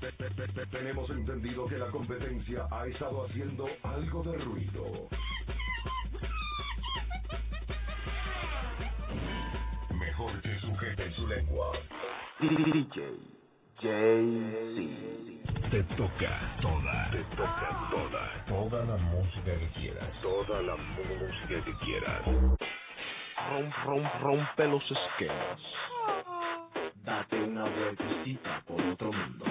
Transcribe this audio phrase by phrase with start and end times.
[0.00, 5.08] Te- te- te- te- Tenemos entendido que la competencia ha estado haciendo algo de ruido.
[9.90, 11.72] Mejor que sujeten su lengua.
[12.40, 12.84] DJ
[13.80, 15.42] JC.
[15.70, 17.10] Te toca toda.
[17.12, 18.44] Te toca toda.
[18.46, 20.20] Toda la música que quieras.
[20.22, 22.22] Toda la música que quieras.
[22.26, 25.60] Rom, rom, rompe los esquemas.
[27.04, 29.46] Date una vueltecita por otro mundo.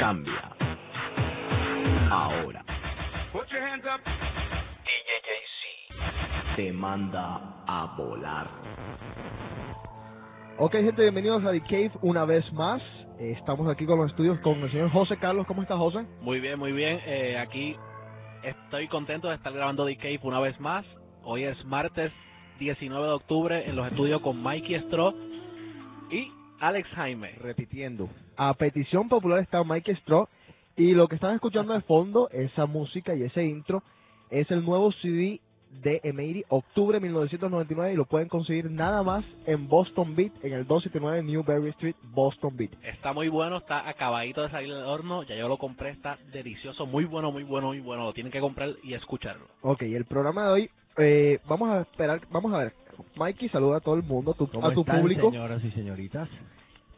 [0.00, 0.50] Cambia.
[2.10, 2.64] Ahora.
[3.34, 3.52] DJ
[5.26, 8.48] JC te manda a volar.
[10.56, 12.80] Ok, gente, bienvenidos a The Cave una vez más.
[13.18, 15.46] Eh, estamos aquí con los estudios con el señor José Carlos.
[15.46, 16.06] ¿Cómo está, José?
[16.22, 16.98] Muy bien, muy bien.
[17.04, 17.76] Eh, aquí
[18.42, 20.86] estoy contento de estar grabando The Cave una vez más.
[21.24, 22.10] Hoy es martes
[22.58, 25.12] 19 de octubre en los estudios con Mikey Stro
[26.10, 27.32] y Alex Jaime.
[27.32, 28.08] Repitiendo.
[28.42, 30.26] A petición popular está Mike Straw.
[30.74, 33.82] Y lo que están escuchando de fondo, esa música y ese intro,
[34.30, 35.42] es el nuevo CD
[35.82, 37.92] de Emery, octubre de 1999.
[37.92, 42.56] Y lo pueden conseguir nada más en Boston Beat, en el 279 Newberry Street, Boston
[42.56, 42.70] Beat.
[42.82, 45.22] Está muy bueno, está acabadito de salir del horno.
[45.24, 48.04] Ya yo lo compré, está delicioso, muy bueno, muy bueno, muy bueno.
[48.04, 49.44] Lo tienen que comprar y escucharlo.
[49.60, 52.72] Ok, el programa de hoy, eh, vamos a esperar, vamos a ver.
[53.16, 55.30] Mikey, saluda a todo el mundo, a tu, a tu público.
[55.30, 56.26] señoras y señoritas?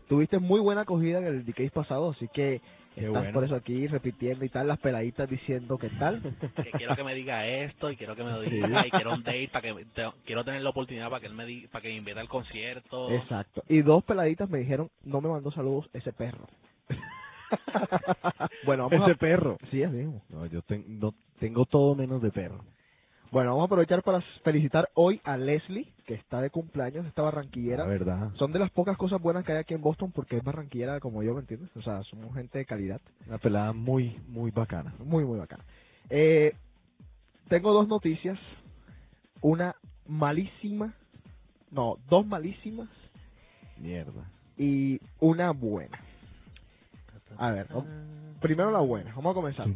[0.08, 2.60] Tuviste muy buena acogida en el DK pasado, así que
[2.94, 3.32] Qué estás bueno.
[3.32, 6.20] por eso aquí repitiendo y tal, las peladitas diciendo qué tal.
[6.62, 9.22] Que quiero que me diga esto y quiero que me lo diga y quiero un
[9.22, 11.88] date para que te- quiero tener la oportunidad para que él me di- para que
[11.88, 13.14] me invite al concierto.
[13.14, 13.62] Exacto.
[13.68, 16.46] Y dos peladitas me dijeron, no me mandó saludos ese perro.
[18.64, 19.14] bueno, vamos Ese a...
[19.16, 19.58] perro.
[19.70, 20.22] Sí, así mismo.
[20.28, 22.64] No, yo ten- no- tengo todo menos de perro.
[23.32, 27.30] Bueno, vamos a aprovechar para felicitar hoy a Leslie, que está de cumpleaños, esta La
[27.30, 27.84] barranquillera.
[27.86, 28.30] verdad.
[28.34, 31.22] Son de las pocas cosas buenas que hay aquí en Boston porque es barranquillera como
[31.22, 31.74] yo, ¿me entiendes?
[31.74, 33.00] O sea, somos gente de calidad.
[33.26, 34.94] Una pelada muy, muy bacana.
[35.02, 35.64] Muy, muy bacana.
[36.10, 36.54] Eh,
[37.48, 38.38] tengo dos noticias.
[39.40, 39.74] Una
[40.06, 40.92] malísima.
[41.70, 42.90] No, dos malísimas
[43.78, 44.30] Mierda.
[44.58, 45.98] y una buena.
[47.38, 47.68] A ver,
[48.40, 49.12] primero la buena.
[49.14, 49.66] Vamos a comenzar.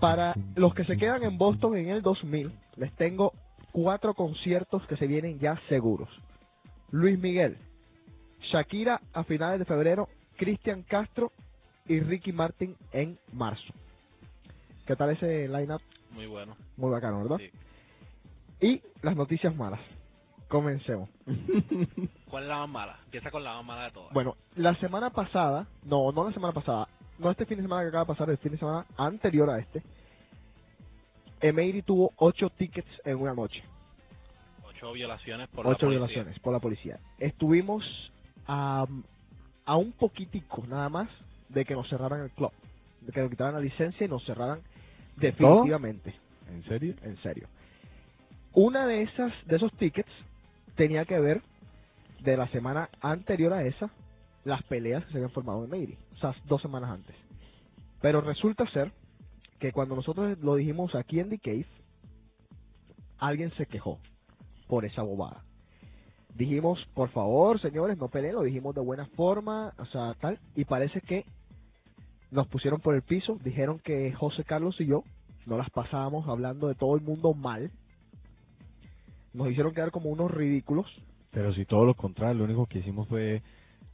[0.00, 3.32] Para los que se quedan en Boston en el 2000, les tengo
[3.72, 6.08] cuatro conciertos que se vienen ya seguros.
[6.90, 7.56] Luis Miguel,
[8.50, 11.32] Shakira a finales de febrero, Cristian Castro
[11.86, 13.72] y Ricky Martin en marzo.
[14.86, 15.80] ¿Qué tal ese lineup?
[16.10, 16.56] Muy bueno.
[16.76, 17.38] Muy bacano, ¿verdad?
[17.38, 17.50] Sí.
[18.66, 19.80] Y las noticias malas.
[20.52, 21.08] Comencemos.
[22.28, 22.98] ¿Cuál es la más mala?
[23.06, 24.12] Empieza con la más mala de todas.
[24.12, 27.88] Bueno, la semana pasada, no, no la semana pasada, no este fin de semana que
[27.88, 29.82] acaba de pasar, el fin de semana anterior a este,
[31.40, 33.64] Emery tuvo ocho tickets en una noche.
[34.62, 35.98] Ocho violaciones por la ocho policía.
[35.98, 36.98] violaciones por la policía.
[37.18, 38.12] Estuvimos
[38.46, 38.84] a,
[39.64, 41.08] a un poquitico nada más
[41.48, 42.52] de que nos cerraran el club,
[43.00, 44.60] de que nos quitaran la licencia y nos cerraran
[45.16, 46.14] definitivamente,
[46.50, 46.94] ¿En serio?
[47.04, 47.48] en serio.
[48.52, 50.12] Una de esas de esos tickets
[50.74, 51.42] tenía que ver
[52.20, 53.90] de la semana anterior a esa
[54.44, 55.98] las peleas que se habían formado en Meiri,
[56.46, 57.14] dos semanas antes.
[58.00, 58.92] Pero resulta ser
[59.60, 61.66] que cuando nosotros lo dijimos aquí en The Cave,
[63.18, 63.98] alguien se quejó
[64.66, 65.44] por esa bobada.
[66.34, 70.64] Dijimos, por favor, señores, no peleen, lo dijimos de buena forma, o sea, tal, y
[70.64, 71.24] parece que
[72.30, 75.04] nos pusieron por el piso, dijeron que José Carlos y yo
[75.46, 77.70] no las pasábamos hablando de todo el mundo mal,
[79.34, 80.86] nos hicieron quedar como unos ridículos,
[81.30, 83.40] Pero si todo lo contrario, lo único que hicimos fue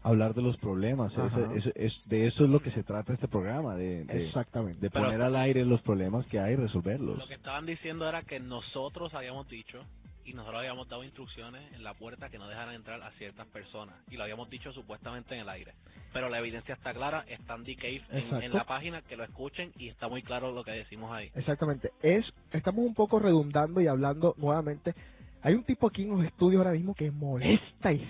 [0.03, 1.12] hablar de los problemas.
[1.12, 4.81] Ese- ese- es, de eso es lo que se trata este programa, de, de, exactamente.
[4.81, 7.16] de Pero- poner al aire los problemas que hay y resolverlos.
[7.19, 9.81] Lo que estaban diciendo era que nosotros habíamos dicho
[10.25, 13.94] y nosotros habíamos dado instrucciones en la puerta que no dejaran entrar a ciertas personas
[14.10, 15.72] y lo habíamos dicho supuestamente en el aire.
[16.12, 19.22] Pero la evidencia está clara, está en The Cave en, en la página, que lo
[19.25, 21.31] escuchen y está muy claro lo que decimos ahí.
[21.34, 21.93] Exactamente.
[22.03, 24.94] Es, estamos un poco redundando y hablando nuevamente.
[25.43, 28.06] Hay un tipo aquí en los estudios ahora mismo que molesta y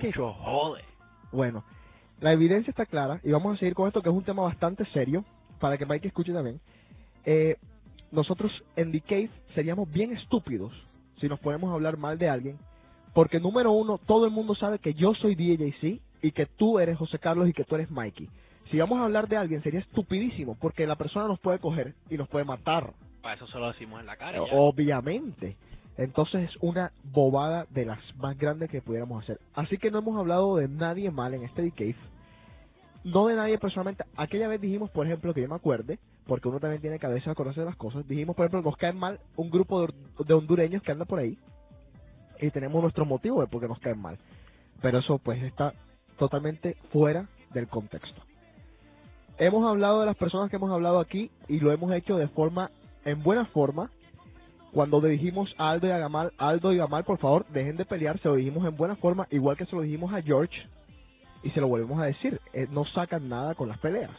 [0.00, 0.08] ¿Qué?
[0.08, 0.82] Mucho jode.
[1.32, 1.64] Bueno,
[2.20, 4.84] la evidencia está clara y vamos a seguir con esto que es un tema bastante
[4.86, 5.24] serio
[5.60, 6.60] para que Mike escuche también.
[7.24, 7.56] Eh,
[8.10, 10.72] nosotros en The seríamos bien estúpidos
[11.20, 12.58] si nos podemos hablar mal de alguien
[13.14, 16.98] porque número uno, todo el mundo sabe que yo soy DJC y que tú eres
[16.98, 18.28] José Carlos y que tú eres Mikey.
[18.70, 22.16] Si vamos a hablar de alguien sería estupidísimo porque la persona nos puede coger y
[22.16, 22.92] nos puede matar.
[23.22, 24.38] Para eso se lo decimos en la cara.
[24.38, 24.56] y ya.
[24.56, 25.56] Obviamente.
[25.96, 29.38] Entonces es una bobada de las más grandes que pudiéramos hacer.
[29.54, 31.96] Así que no hemos hablado de nadie mal en este The Cave.
[33.04, 34.04] No de nadie personalmente.
[34.16, 37.34] Aquella vez dijimos, por ejemplo, que yo me acuerde, porque uno también tiene cabeza a
[37.34, 38.08] conocer las cosas.
[38.08, 39.94] Dijimos, por ejemplo, nos caen mal un grupo de,
[40.26, 41.38] de hondureños que anda por ahí.
[42.40, 44.18] Y tenemos nuestro motivo de por qué nos caen mal.
[44.80, 45.74] Pero eso pues está
[46.18, 48.22] totalmente fuera del contexto.
[49.38, 52.70] Hemos hablado de las personas que hemos hablado aquí y lo hemos hecho de forma,
[53.04, 53.90] en buena forma.
[54.74, 58.18] Cuando dijimos a Aldo y a Gamal, Aldo y Gamal, por favor, dejen de pelear,
[58.18, 60.54] se lo dijimos en buena forma, igual que se lo dijimos a George,
[61.44, 64.10] y se lo volvemos a decir, eh, no sacan nada con las peleas.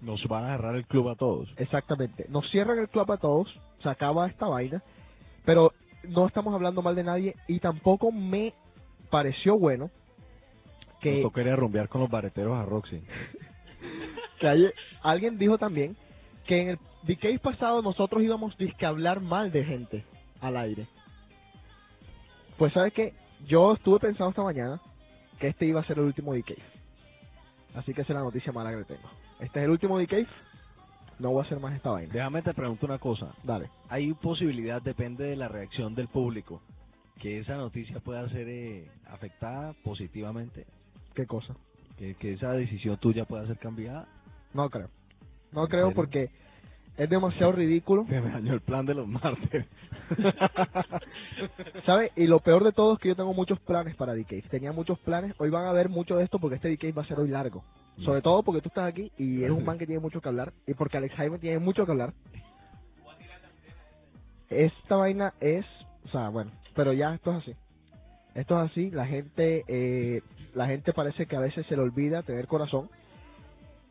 [0.00, 1.52] Nos van a agarrar el club a todos.
[1.58, 2.24] Exactamente.
[2.30, 3.48] Nos cierran el club a todos,
[3.82, 4.82] se acaba esta vaina,
[5.44, 5.72] pero
[6.08, 8.54] no estamos hablando mal de nadie y tampoco me
[9.10, 9.90] pareció bueno
[11.02, 13.02] que, Nos tocaría rumbear con los bareteros a Roxy.
[14.40, 14.70] que hay-
[15.02, 15.94] alguien dijo también
[16.46, 20.04] que en el decay pasado nosotros íbamos disque a hablar mal de gente
[20.40, 20.86] al aire.
[22.58, 23.14] Pues sabes que
[23.46, 24.80] yo estuve pensando esta mañana
[25.38, 26.58] que este iba a ser el último decay.
[27.74, 29.08] Así que esa es la noticia mala que le tengo.
[29.40, 30.26] Este es el último decay.
[31.18, 32.12] No voy a hacer más esta vaina.
[32.12, 33.34] Déjame te pregunto una cosa.
[33.42, 33.70] Dale.
[33.88, 36.60] Hay posibilidad, depende de la reacción del público,
[37.20, 40.66] que esa noticia pueda ser eh, afectada positivamente,
[41.14, 41.54] ¿Qué cosa?
[41.96, 44.06] que, que esa decisión tuya pueda ser cambiada.
[44.52, 44.88] No creo.
[45.52, 46.30] No ¿En creo porque
[46.96, 48.06] es demasiado ridículo.
[48.08, 49.66] Se me dañó el plan de los martes.
[51.86, 52.12] ¿Sabes?
[52.14, 54.48] Y lo peor de todo es que yo tengo muchos planes para DK.
[54.48, 55.34] Tenía muchos planes.
[55.38, 57.64] Hoy van a ver mucho de esto porque este DK va a ser hoy largo.
[58.04, 60.52] Sobre todo porque tú estás aquí y eres un man que tiene mucho que hablar.
[60.66, 62.12] Y porque Alex Jaime tiene mucho que hablar.
[64.48, 65.66] Esta vaina es...
[66.04, 66.52] O sea, bueno.
[66.76, 67.56] Pero ya esto es así.
[68.36, 68.90] Esto es así.
[68.92, 69.64] La gente...
[69.66, 70.22] Eh,
[70.54, 72.88] la gente parece que a veces se le olvida tener corazón.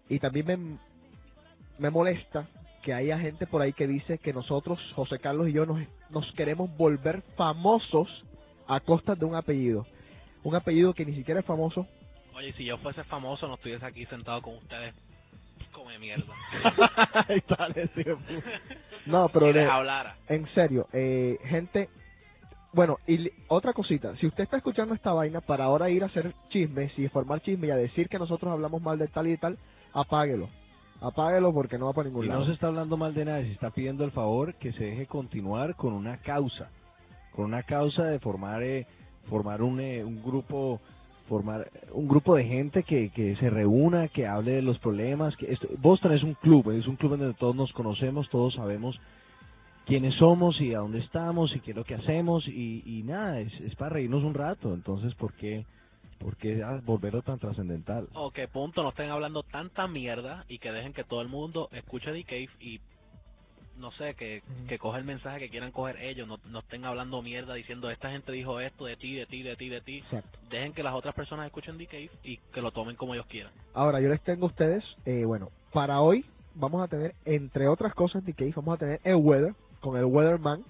[0.07, 0.77] Y también me,
[1.79, 2.47] me molesta
[2.83, 5.80] que haya gente por ahí que dice que nosotros, José Carlos y yo, nos,
[6.12, 8.07] nos queremos volver famosos
[8.68, 9.88] a costa de un apellido.
[10.44, 11.88] Un apellido que ni siquiera es famoso.
[12.35, 14.94] Oye, si yo fuese famoso, no estuviese aquí sentado con ustedes.
[15.71, 16.33] Come mierda.
[19.06, 20.18] No, pero de- hablara.
[20.27, 21.89] en serio, eh, gente...
[22.74, 26.33] Bueno, y otra cosita, si usted está escuchando esta vaina para ahora ir a hacer
[26.50, 29.38] chismes y formar chismes y a decir que nosotros hablamos mal de tal y de
[29.38, 29.57] tal,
[29.94, 30.50] apáguelo.
[31.03, 32.41] Apáguelo porque no va para ningún Y lado.
[32.41, 35.05] no se está hablando mal de nadie, se está pidiendo el favor que se deje
[35.05, 36.69] continuar con una causa,
[37.35, 38.88] con una causa de formar eh,
[39.29, 40.79] formar un, eh, un grupo
[41.29, 45.35] formar un grupo de gente que, que se reúna, que hable de los problemas.
[45.38, 48.53] que esto- Boston es un club, es un club en donde todos nos conocemos, todos
[48.56, 48.99] sabemos
[49.85, 53.39] quiénes somos y a dónde estamos y qué es lo que hacemos y, y nada,
[53.39, 54.73] es, es para reírnos un rato.
[54.73, 55.65] Entonces, ¿por qué,
[56.23, 58.07] por qué volverlo tan trascendental?
[58.13, 61.69] O que punto no estén hablando tanta mierda y que dejen que todo el mundo
[61.71, 62.79] escuche The Cave y
[63.77, 67.23] no sé, que, que coge el mensaje que quieran coger ellos, no, no estén hablando
[67.23, 69.97] mierda diciendo esta gente dijo esto de ti, de ti, de ti, de ti.
[69.97, 70.39] Exacto.
[70.49, 73.51] Dejen que las otras personas escuchen The Cave y que lo tomen como ellos quieran.
[73.73, 76.23] Ahora, yo les tengo a ustedes, eh, bueno, para hoy
[76.55, 80.63] vamos a tener, entre otras cosas, DK, vamos a tener el weather, con el weatherman,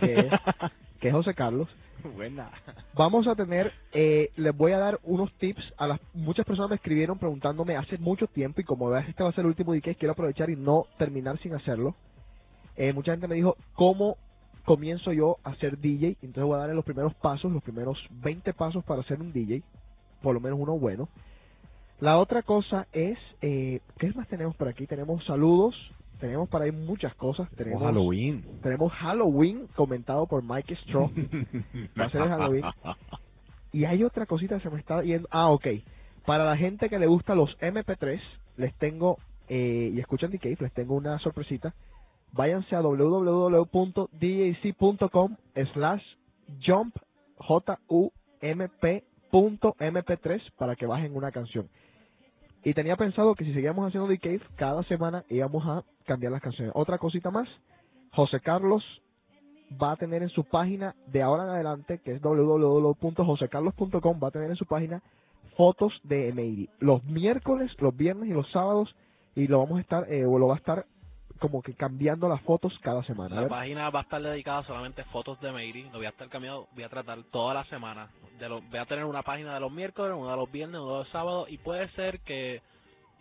[0.00, 0.26] que es,
[1.00, 1.68] que es José Carlos.
[2.16, 2.50] Buena.
[2.94, 6.76] Vamos a tener, eh, les voy a dar unos tips a las muchas personas me
[6.76, 9.96] escribieron preguntándome hace mucho tiempo y como veas este va a ser el último DK,
[9.96, 11.94] quiero aprovechar y no terminar sin hacerlo.
[12.76, 14.16] Eh, mucha gente me dijo, ¿cómo
[14.64, 16.18] comienzo yo a ser DJ?
[16.22, 19.62] Entonces voy a darle los primeros pasos, los primeros 20 pasos para ser un DJ,
[20.22, 21.08] por lo menos uno bueno.
[22.00, 24.86] La otra cosa es, eh, ¿qué más tenemos por aquí?
[24.86, 25.74] Tenemos saludos,
[26.18, 27.48] tenemos para ahí muchas cosas.
[27.56, 28.44] Tenemos Halloween.
[28.62, 31.10] Tenemos Halloween comentado por Mike Straw.
[31.98, 32.64] Va a ser el Halloween.
[33.72, 35.28] Y hay otra cosita que se me está yendo.
[35.30, 35.66] Ah, ok.
[36.24, 38.18] Para la gente que le gusta los MP3,
[38.56, 39.18] les tengo,
[39.48, 41.74] eh, y escuchan Cave, les tengo una sorpresita.
[42.32, 44.16] Váyanse a www.djc.com
[45.74, 46.02] slash
[46.66, 46.96] jump
[47.36, 51.68] j u m p punto mp3 para que bajen una canción.
[52.66, 56.42] Y tenía pensado que si seguíamos haciendo The Cave, cada semana íbamos a cambiar las
[56.42, 56.72] canciones.
[56.74, 57.48] Otra cosita más,
[58.10, 58.82] José Carlos
[59.80, 64.30] va a tener en su página de ahora en adelante, que es www.josecarlos.com, va a
[64.32, 65.00] tener en su página
[65.56, 66.68] fotos de Emery.
[66.80, 68.96] Los miércoles, los viernes y los sábados,
[69.36, 70.86] y lo vamos a estar, eh, o lo va a estar
[71.38, 73.40] como que cambiando las fotos cada semana.
[73.42, 75.84] La página va a estar dedicada solamente a fotos de Mary.
[75.92, 78.08] Lo voy a estar cambiando, voy a tratar toda la semana.
[78.38, 80.92] De lo, voy a tener una página de los miércoles, una de los viernes, una
[80.92, 82.60] de los sábados y puede ser que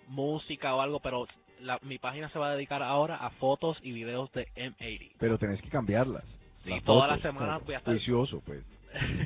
[0.07, 1.25] música o algo, pero
[1.61, 5.13] la, mi página se va a dedicar ahora a fotos y videos de M80.
[5.19, 6.23] Pero tenés que cambiarlas.
[6.63, 7.65] Sí, Las fotos, las semanas claro.
[7.65, 8.63] voy a estar- Juicioso, pues.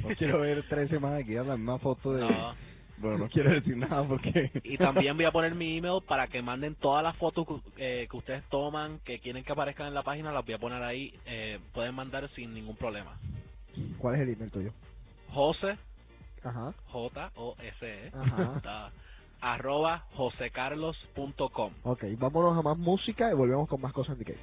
[0.03, 2.22] No quiero ver tres semanas seguidas la misma foto de...
[2.29, 2.69] No.
[3.00, 4.51] Bueno, no quiero decir nada porque...
[4.63, 8.08] Y también voy a poner mi email para que manden todas las fotos que, eh,
[8.10, 11.13] que ustedes toman, que quieren que aparezcan en la página, las voy a poner ahí.
[11.25, 13.20] Eh, pueden mandar sin ningún problema.
[14.00, 14.74] ¿Cuál es el email tuyo?
[15.29, 15.77] Jose,
[16.44, 16.75] Ajá.
[16.88, 18.58] J-O-S-E, Ajá.
[18.58, 18.94] está,
[19.41, 21.74] arroba josecarlos.com.
[21.84, 24.34] Ok, vámonos a más música y volvemos con más cosas en The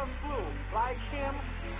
[0.00, 1.34] sun blue, like him,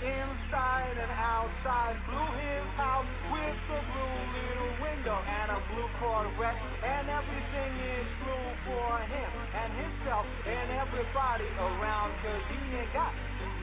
[0.04, 1.96] inside and outside.
[2.04, 2.32] blue.
[2.36, 8.48] his house with a blue little window and a blue Corvette, and everything is blue
[8.68, 13.12] for him and himself and everybody around, cause he ain't got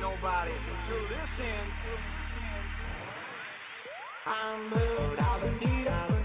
[0.01, 1.93] nobody to listen to.
[4.25, 6.16] I'm blue, I'm blue, I'm blue.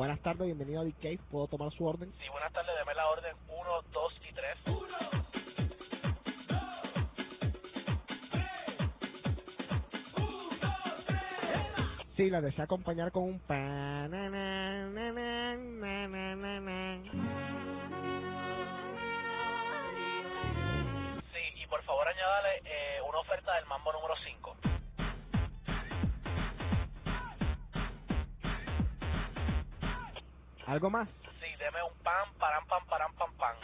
[0.00, 1.20] Buenas tardes, bienvenido a The Cave.
[1.30, 2.14] ¿Puedo tomar su orden?
[2.20, 4.58] Sí, buenas tardes, deme la orden 1, 2 y 3.
[4.66, 5.44] 1, 2, 3,
[5.76, 5.82] 1,
[11.06, 11.18] 3.
[12.16, 14.10] Sí, la desea acompañar con un pan.
[21.32, 24.49] Sí, y por favor añádale eh, una oferta del mambo número 5.
[30.70, 31.08] ¿Algo más?
[31.40, 33.56] Sí, deme un pam, param, pam, param, pam, pam.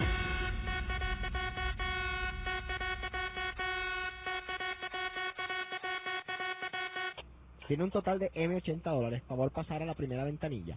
[7.68, 9.22] Tiene un total de M80 dólares.
[9.28, 10.76] Favor pasar a la primera ventanilla.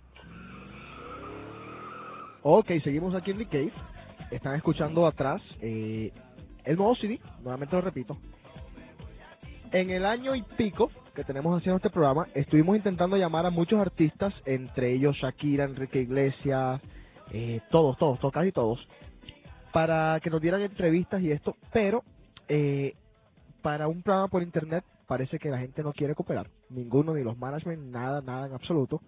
[2.44, 3.74] Ok, seguimos aquí en The Cave.
[4.30, 6.14] Están escuchando atrás eh,
[6.64, 7.20] el nuevo CD.
[7.42, 8.20] Nuevamente lo repito.
[9.72, 13.78] En el año y pico que tenemos haciendo este programa, estuvimos intentando llamar a muchos
[13.78, 16.80] artistas, entre ellos Shakira, Enrique Iglesias,
[17.34, 18.80] eh, todos, todos, todos, casi todos,
[19.74, 22.06] para que nos dieran entrevistas y esto, pero
[22.48, 22.94] eh,
[23.62, 26.48] para un programa por internet parece que la gente no quiere cooperar.
[26.70, 29.02] Ninguno, ni los management, nada, nada en absoluto.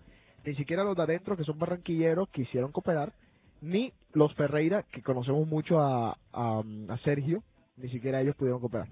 [0.44, 3.14] Ni siquiera los de adentro, que son barranquilleros, quisieron cooperar.
[3.62, 7.42] Ni los Ferreira, que conocemos mucho a, a, a Sergio,
[7.78, 8.90] ni siquiera ellos pudieron cooperar.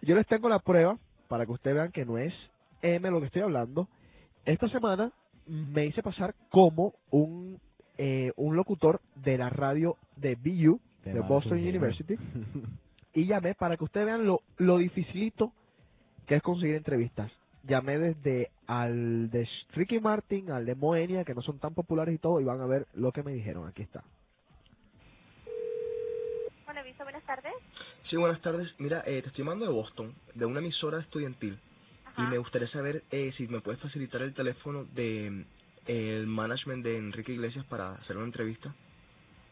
[0.00, 0.96] Yo les tengo la prueba
[1.34, 2.32] para que ustedes vean que no es
[2.80, 3.88] M lo que estoy hablando.
[4.44, 5.10] Esta semana
[5.48, 7.58] me hice pasar como un,
[7.98, 11.58] eh, un locutor de la radio de BU, de Boston.
[11.58, 12.14] University,
[13.14, 15.52] y llamé para que ustedes vean lo, lo dificilito
[16.28, 17.32] que es conseguir entrevistas.
[17.64, 22.18] Llamé desde al de Ricky Martin, al de Moenia, que no son tan populares y
[22.18, 23.66] todo, y van a ver lo que me dijeron.
[23.66, 24.04] Aquí está.
[26.64, 27.54] Bueno, Viso, buenas tardes.
[28.04, 28.74] Sí, buenas tardes.
[28.78, 31.60] Mira, eh, te estoy llamando de Boston, de una emisora estudiantil.
[32.04, 32.22] Ajá.
[32.22, 35.46] Y me gustaría saber eh, si me puedes facilitar el teléfono de
[35.86, 38.74] eh, el management de Enrique Iglesias para hacer una entrevista.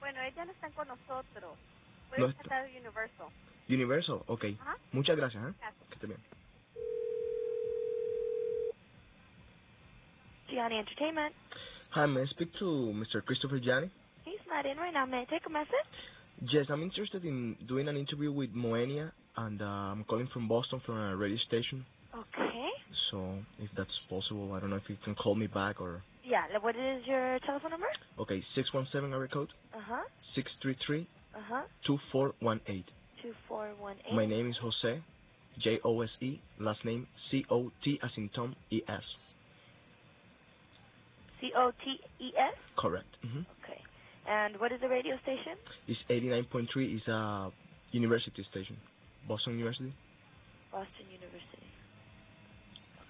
[0.01, 1.59] Bueno, ella no está con nosotros.
[2.17, 2.43] No Puedes está.
[2.45, 3.31] tratar Universal.
[3.69, 4.45] Universal, ok.
[4.59, 4.77] Ajá.
[4.93, 5.55] Muchas gracias, ¿eh?
[5.61, 5.89] Gracias.
[5.89, 6.25] Que esté bien.
[10.49, 11.37] Gianni Entertainment.
[11.95, 13.23] Hi, may I speak to Mr.
[13.25, 13.91] Christopher Gianni?
[14.25, 15.07] He's not in right now.
[15.07, 15.91] May I take a message?
[16.41, 20.81] Yes, I'm interested in doing an interview with Moenia, and uh, I'm calling from Boston
[20.85, 21.87] from a radio station.
[22.15, 22.69] Okay.
[23.11, 26.03] So, if that's possible, I don't know if you can call me back or...
[26.25, 27.87] Yeah, what is your telephone number?
[28.19, 30.03] Okay, 617 area code, Uh-huh.
[30.35, 31.63] 633 Uh-huh.
[31.87, 32.85] 2418.
[33.23, 34.17] 2418.
[34.17, 35.03] My name is Jose,
[35.59, 39.03] J O S E, last name C O T as in Tom E S.
[41.41, 42.55] C-O-T-E-S?
[42.79, 43.09] Correct.
[43.23, 43.62] hmm Okay.
[44.29, 45.57] And what is the radio station?
[45.89, 47.51] It's 89.3 is a
[47.93, 48.77] university station,
[49.29, 49.93] Boston University.
[50.71, 51.67] Boston University.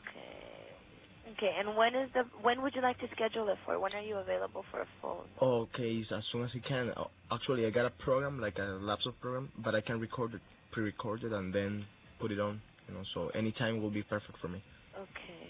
[0.09, 1.33] Okay.
[1.33, 3.79] Okay, and when is the, when would you like to schedule it for?
[3.79, 5.27] When are you available for a phone?
[5.41, 6.91] Okay, it's as soon as you can.
[6.97, 10.41] Uh, Actually, I got a program, like a laptop program, but I can record it,
[10.73, 11.87] pre-record it, and then
[12.21, 12.61] put it on.
[12.89, 14.63] You know, so any time will be perfect for me.
[14.99, 15.49] Okay.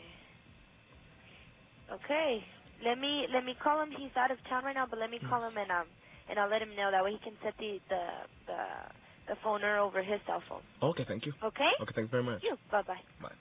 [1.93, 2.45] Okay.
[2.83, 3.91] Let me let me call him.
[3.93, 5.87] He's out of town right now, but let me call him and um
[6.29, 8.03] and I'll let him know that way he can set the the
[8.47, 8.59] the,
[9.29, 10.63] the phoner over his cell phone.
[10.83, 11.33] Okay, thank you.
[11.45, 11.73] Okay?
[11.81, 12.43] Okay, thank you very much.
[12.43, 12.57] You.
[12.71, 13.05] Bye bye.
[13.21, 13.37] Bye.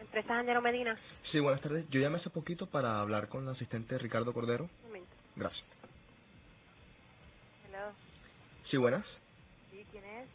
[0.00, 0.98] Empresa Angelo Medina.
[1.30, 1.86] Sí, buenas tardes.
[1.90, 4.64] Yo llamé hace poquito para hablar con el asistente Ricardo Cordero.
[4.82, 5.16] Un momento.
[5.36, 5.64] Gracias.
[7.66, 7.92] Hello.
[8.70, 9.04] Sí, buenas.
[9.70, 9.86] ¿Sí?
[9.90, 10.28] ¿Quién es?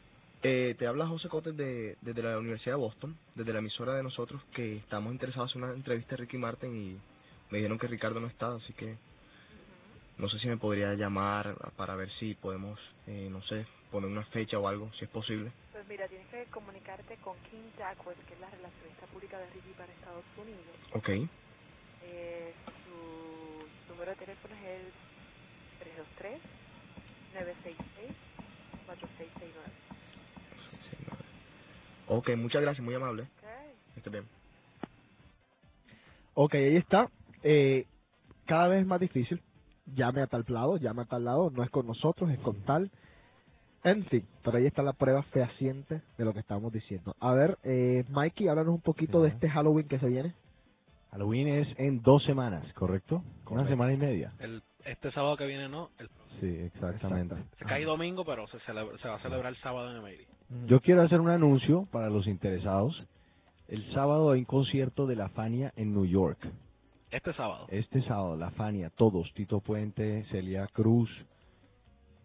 [0.43, 4.03] Eh, te habla José Cotes de, desde la Universidad de Boston, desde la emisora de
[4.03, 7.03] nosotros, que estamos interesados en una entrevista a Ricky Martin y
[7.54, 9.00] me dijeron que Ricardo no está, así que
[10.18, 14.26] no sé si me podría llamar para ver si podemos, eh, no sé, poner una
[14.28, 15.54] fecha o algo, si es posible.
[15.72, 19.76] Pues mira, tienes que comunicarte con Kim Duckworth, que es la relacionista pública de Ricky
[19.76, 20.80] para Estados Unidos.
[20.94, 21.10] Ok,
[22.02, 24.94] Eh, su número de teléfono es el
[27.32, 29.82] 323-966-4669.
[32.08, 33.32] ok, muchas gracias, muy amable.
[33.38, 33.46] Ok.
[33.96, 34.30] Esté bien.
[36.36, 37.10] Ok, ahí está.
[37.43, 37.86] Eh,
[38.45, 39.41] cada vez es más difícil.
[39.86, 41.49] Llame a tal lado, llame a tal lado.
[41.51, 42.89] No es con nosotros, es con tal.
[43.84, 47.15] En fin, pero ahí está la prueba fehaciente de lo que estamos diciendo.
[47.19, 50.34] A ver, eh, Mikey, háblanos un poquito de este Halloween que se viene.
[51.12, 53.17] Halloween es en dos semanas, ¿correcto?
[53.17, 53.69] Una Correcto.
[53.69, 54.32] semana y media.
[54.39, 57.36] El, este sábado que viene no, el, Sí, exactamente.
[57.60, 60.25] se cae domingo, pero se, celebra- se va a celebrar el sábado en Emery.
[60.65, 63.06] Yo quiero hacer un anuncio para los interesados.
[63.67, 66.39] El sábado hay un concierto de la Fania en New York.
[67.13, 67.67] Este sábado.
[67.69, 71.10] Este sábado, la Fania, todos, Tito Puente, Celia Cruz,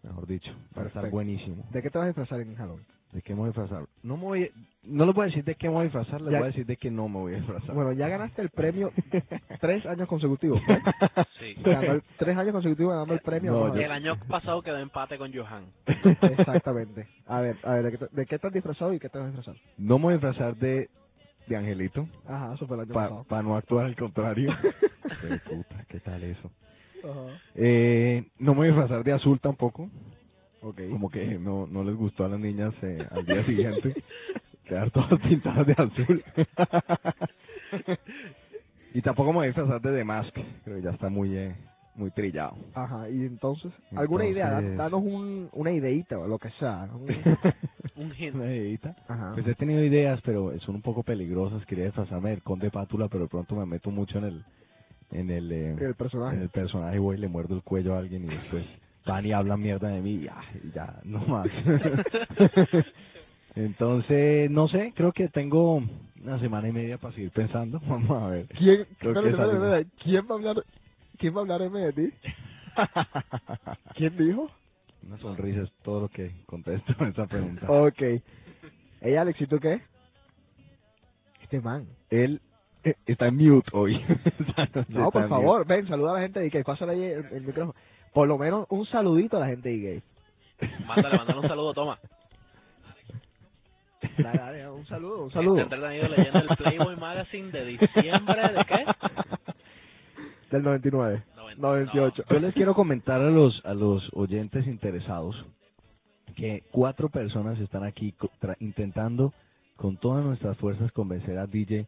[0.03, 1.63] mejor dicho, va a estar buenísimo.
[1.71, 2.85] ¿De qué te vas a disfrazar en Halloween?
[3.11, 3.87] ¿De qué me voy a disfrazar?
[4.03, 4.51] No me voy,
[4.83, 6.47] no les voy a decir de qué me voy a disfrazar, les Ya- voy a
[6.51, 7.73] decir de qué no me voy a disfrazar.
[7.75, 8.91] Bueno, ya ganaste el premio
[9.61, 10.59] tres años consecutivos.
[11.39, 11.55] Sí.
[11.63, 13.51] Ganó el- tres años consecutivos ganando el premio.
[13.51, 15.65] No, el año pasado quedó empate con Johan.
[16.21, 17.07] Exactamente.
[17.25, 19.27] A ver, a ver, ¿de qué, te- de qué estás disfrazado y qué te vas
[19.27, 19.55] a disfrazar?
[19.77, 20.89] no me voy a disfrazar de,
[21.49, 23.43] de Angelito, Ajá, eso fue el año para pasado.
[23.43, 24.51] no actuar al contrario.
[25.49, 26.49] Puta, ¿qué tal eso?
[27.03, 27.37] Ajá.
[27.55, 29.89] Eh, no me voy a disfrazar de azul tampoco.
[30.61, 33.95] Como que no, no les gustó a las niñas eh, al día siguiente
[34.65, 36.23] quedar todas pintadas de azul.
[38.91, 40.33] Y tampoco me voy a disfrazar de The Mask,
[40.63, 41.55] creo que ya está muy, eh,
[41.99, 42.55] muy trillado.
[42.73, 44.47] Ajá, y entonces, ¿alguna idea?
[44.59, 46.89] Entonces- Danos un, una ideita o lo que sea.
[46.93, 47.07] un-
[47.95, 48.33] Un hint.
[48.35, 48.95] Una ideita.
[49.09, 49.31] Ajá.
[49.33, 51.65] Pues he tenido ideas, pero son un poco peligrosas.
[51.65, 54.43] Quería disfrazarme del conde Pátula, pero de pronto me meto mucho en el
[55.11, 56.35] en el, eh, El personaje.
[56.37, 58.63] en el personaje, voy y le muerdo el cuello a alguien y después
[59.05, 60.37] van y hablan mierda de mí y ya,
[60.73, 61.47] ya no más.
[63.55, 65.81] Entonces, no sé, creo que tengo
[66.23, 67.79] una semana y media para seguir pensando.
[67.87, 68.47] Vamos a ver.
[68.57, 69.63] ¿Quién, Creo espérate, que espérate, salimos.
[69.65, 70.63] espérate, ¿Quién va a hablar?
[71.19, 72.13] ¿Quién va a hablar M de ti?
[73.95, 74.49] ¿Quién dijo?
[75.03, 77.69] Una sonrisa es todo lo que contesto a esa pregunta.
[77.69, 78.01] Ok.
[79.01, 79.81] Ey, Alex, ¿y tú qué?
[81.41, 81.87] Este man.
[82.09, 82.41] Él
[82.83, 83.95] eh, está en mute hoy.
[84.87, 85.27] No, en por mute.
[85.29, 86.63] favor, ven, saluda a la gente de Gay.
[86.63, 87.75] Pásale ahí el, el micrófono.
[88.13, 90.03] Por lo menos un saludito a la gente de Gay.
[90.85, 91.99] Mándale, mándale un saludo, toma.
[94.17, 95.61] Dale, dale, un saludo, un saludo.
[95.61, 98.85] Está entretenido leyendo el Playboy Magazine de diciembre de qué?
[100.51, 101.23] Del 99.
[101.57, 102.23] 98.
[102.29, 105.35] Yo les quiero comentar a los a los oyentes interesados
[106.35, 108.13] que cuatro personas están aquí
[108.59, 109.33] intentando
[109.75, 111.85] con todas nuestras fuerzas convencer a DJ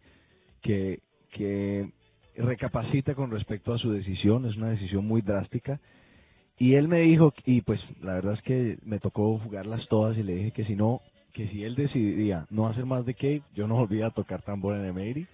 [0.62, 1.00] que
[1.32, 1.89] que
[2.36, 5.80] recapacite con respecto a su decisión, es una decisión muy drástica.
[6.58, 10.24] Y él me dijo, y pues la verdad es que me tocó jugarlas todas y
[10.24, 11.02] le dije que si no,
[11.34, 14.76] que si él decidía no hacer más de Cave, yo no volvía a tocar tambor
[14.76, 15.28] en Emery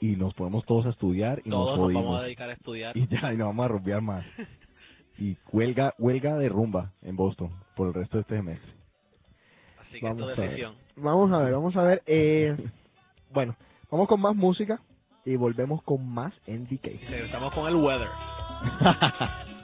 [0.00, 2.04] y nos ponemos todos a estudiar y Todos nos nos jodimos.
[2.04, 2.96] vamos a dedicar a estudiar.
[2.96, 4.24] Y ya, y no vamos a rumbear más.
[5.18, 8.70] Y huelga, huelga de rumba en Boston por el resto de este semestre.
[9.80, 10.50] Así que Vamos es a tu ver.
[10.50, 10.74] decisión.
[10.96, 12.02] Vamos a ver, vamos a ver.
[12.04, 12.54] Eh,
[13.32, 13.56] bueno,
[13.90, 14.78] vamos con más música
[15.24, 16.86] y volvemos con más NDK.
[16.86, 18.08] Y regresamos con el weather.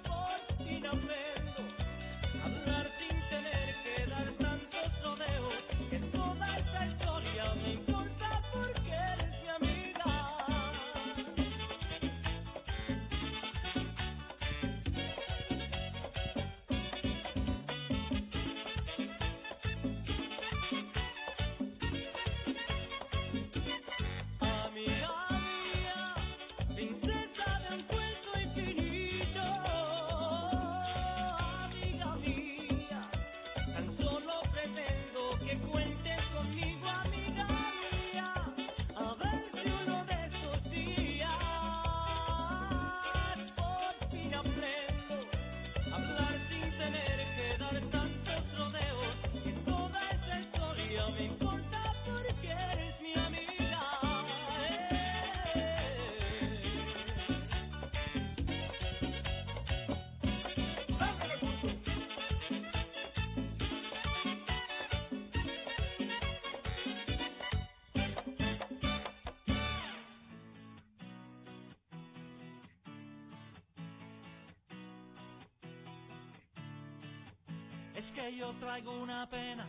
[78.14, 79.66] que yo traigo una pena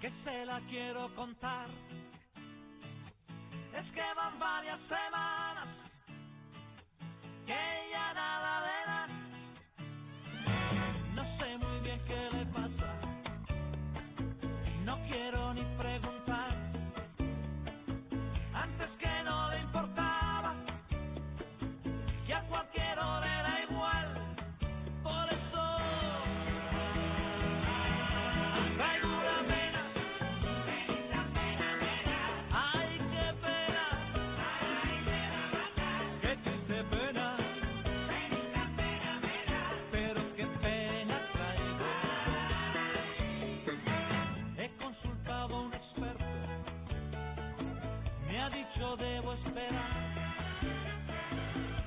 [0.00, 1.68] que se la quiero contar.
[3.74, 5.09] Es que van varias semanas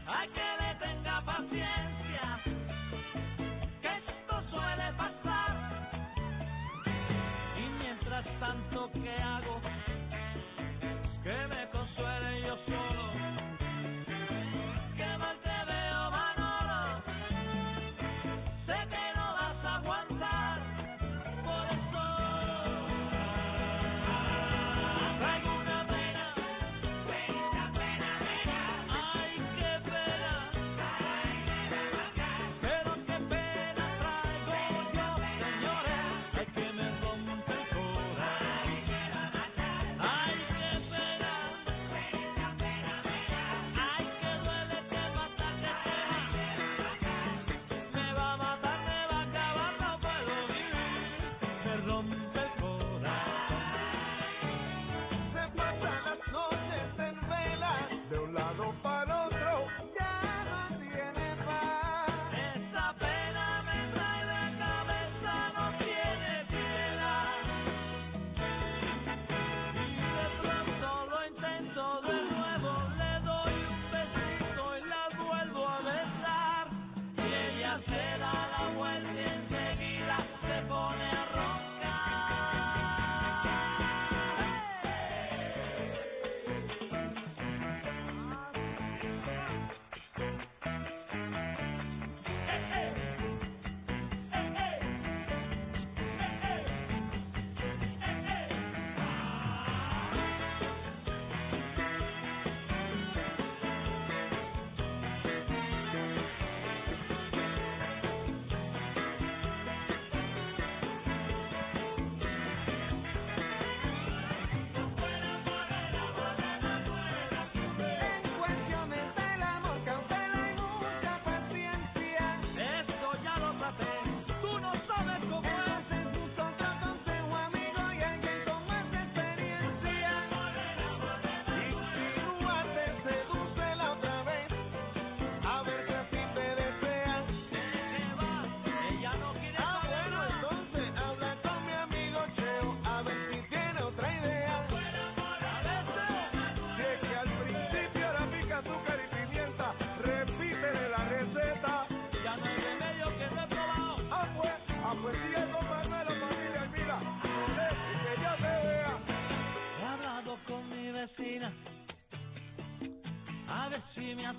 [0.06, 2.40] Hay que le tenga paciencia,
[3.82, 5.52] que esto suele pasar.
[7.58, 9.62] Y mientras tanto, ¿qué hago?
[11.24, 12.93] Que me consuele yo solo.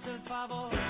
[0.03, 0.84] hace el favor.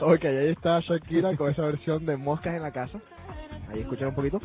[0.00, 2.98] Ok, ahí está Shakira con esa versión de Moscas en la Casa.
[3.68, 4.40] Ahí escuchen un poquito.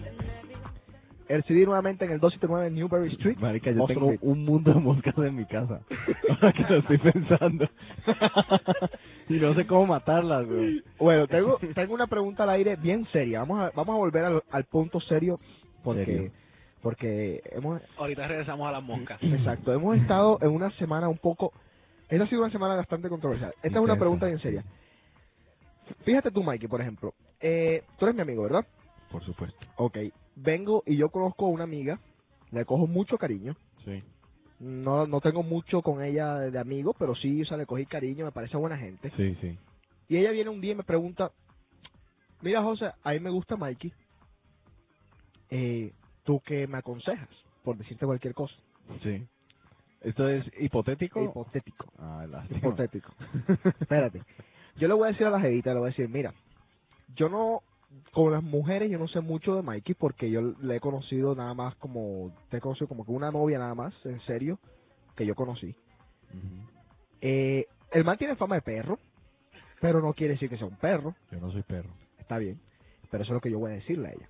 [1.33, 3.37] El CD nuevamente en el 279 Newberry Street.
[3.39, 5.81] Marica, yo tengo un mundo de moscas en mi casa.
[6.29, 7.67] Ahora que lo estoy pensando.
[9.29, 10.83] y no sé cómo matarlas, güey.
[10.99, 13.39] Bueno, tengo, tengo una pregunta al aire bien seria.
[13.39, 15.39] Vamos a, vamos a volver al, al punto serio
[15.83, 16.31] porque, Serio.
[16.83, 19.17] porque hemos, Ahorita regresamos a las moscas.
[19.23, 21.51] exacto, hemos estado en una semana un poco,
[22.09, 23.55] esta ha sido una semana bastante controversial.
[23.63, 24.63] Esta es una pregunta bien seria.
[26.05, 28.67] Fíjate tú, Mikey, por ejemplo, eh, tú eres mi amigo, ¿verdad?
[29.11, 29.65] Por supuesto.
[29.77, 29.97] Ok,
[30.35, 31.99] vengo y yo conozco a una amiga,
[32.51, 33.55] le cojo mucho cariño.
[33.85, 34.03] Sí.
[34.59, 38.25] No, no tengo mucho con ella de amigo, pero sí, o sea, le cogí cariño,
[38.25, 39.11] me parece buena gente.
[39.17, 39.57] Sí, sí.
[40.07, 41.31] Y ella viene un día y me pregunta,
[42.41, 43.91] mira José, a mí me gusta Mikey,
[45.49, 45.93] eh,
[46.23, 47.29] ¿tú qué me aconsejas?
[47.63, 48.55] Por decirte cualquier cosa.
[49.01, 49.25] Sí.
[50.01, 51.23] ¿Esto es hipotético?
[51.23, 51.85] Hipotético.
[51.97, 52.59] Ah, lástima.
[52.59, 53.13] Hipotético.
[53.79, 54.21] Espérate.
[54.75, 56.33] Yo le voy a decir a la jevita, le voy a decir, mira,
[57.15, 57.61] yo no,
[58.11, 61.53] con las mujeres yo no sé mucho de Mikey porque yo le he conocido nada
[61.53, 64.59] más como, te he conocido como que una novia nada más, en serio,
[65.15, 65.75] que yo conocí.
[67.21, 68.99] Eh, el man tiene fama de perro,
[69.81, 71.89] pero no quiere decir que sea un perro, Yo no soy perro.
[72.19, 72.59] está bien,
[73.09, 74.29] pero eso es lo que yo voy a decirle a ella.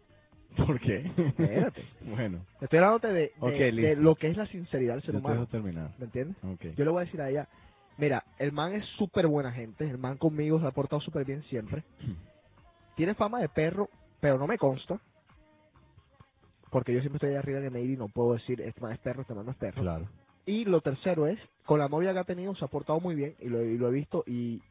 [0.65, 1.11] ¿Por qué?
[1.17, 1.83] Espérate.
[2.01, 3.31] bueno, Estoy hablándote de,
[3.71, 5.91] de, lo que es la sinceridad del ser yo te humano, dejo terminar.
[5.97, 6.37] ¿me entiendes?
[6.43, 6.75] Ok.
[6.75, 7.47] Yo le voy a decir a ella,
[7.97, 11.41] mira, el man es súper buena gente, el man conmigo se ha portado súper bien
[11.43, 11.83] siempre.
[12.95, 14.99] Tiene fama de perro, pero no me consta.
[16.69, 18.99] Porque yo siempre estoy ahí arriba de Navy y no puedo decir, este man es
[18.99, 19.81] perro, este man no es perro.
[19.81, 20.07] Claro.
[20.45, 23.35] Y lo tercero es, con la novia que ha tenido se ha portado muy bien
[23.39, 24.61] y lo, y lo he visto y,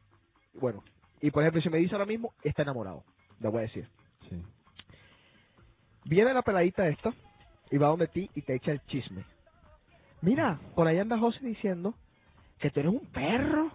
[0.59, 0.83] bueno,
[1.21, 3.03] y por ejemplo, si me dice ahora mismo, está enamorado,
[3.39, 3.87] le voy a decir.
[4.29, 4.43] Sí.
[6.05, 7.13] Viene la peladita esta
[7.71, 9.23] y va donde ti y te echa el chisme.
[10.21, 11.95] Mira, por ahí anda José diciendo
[12.59, 13.71] que tú eres un perro,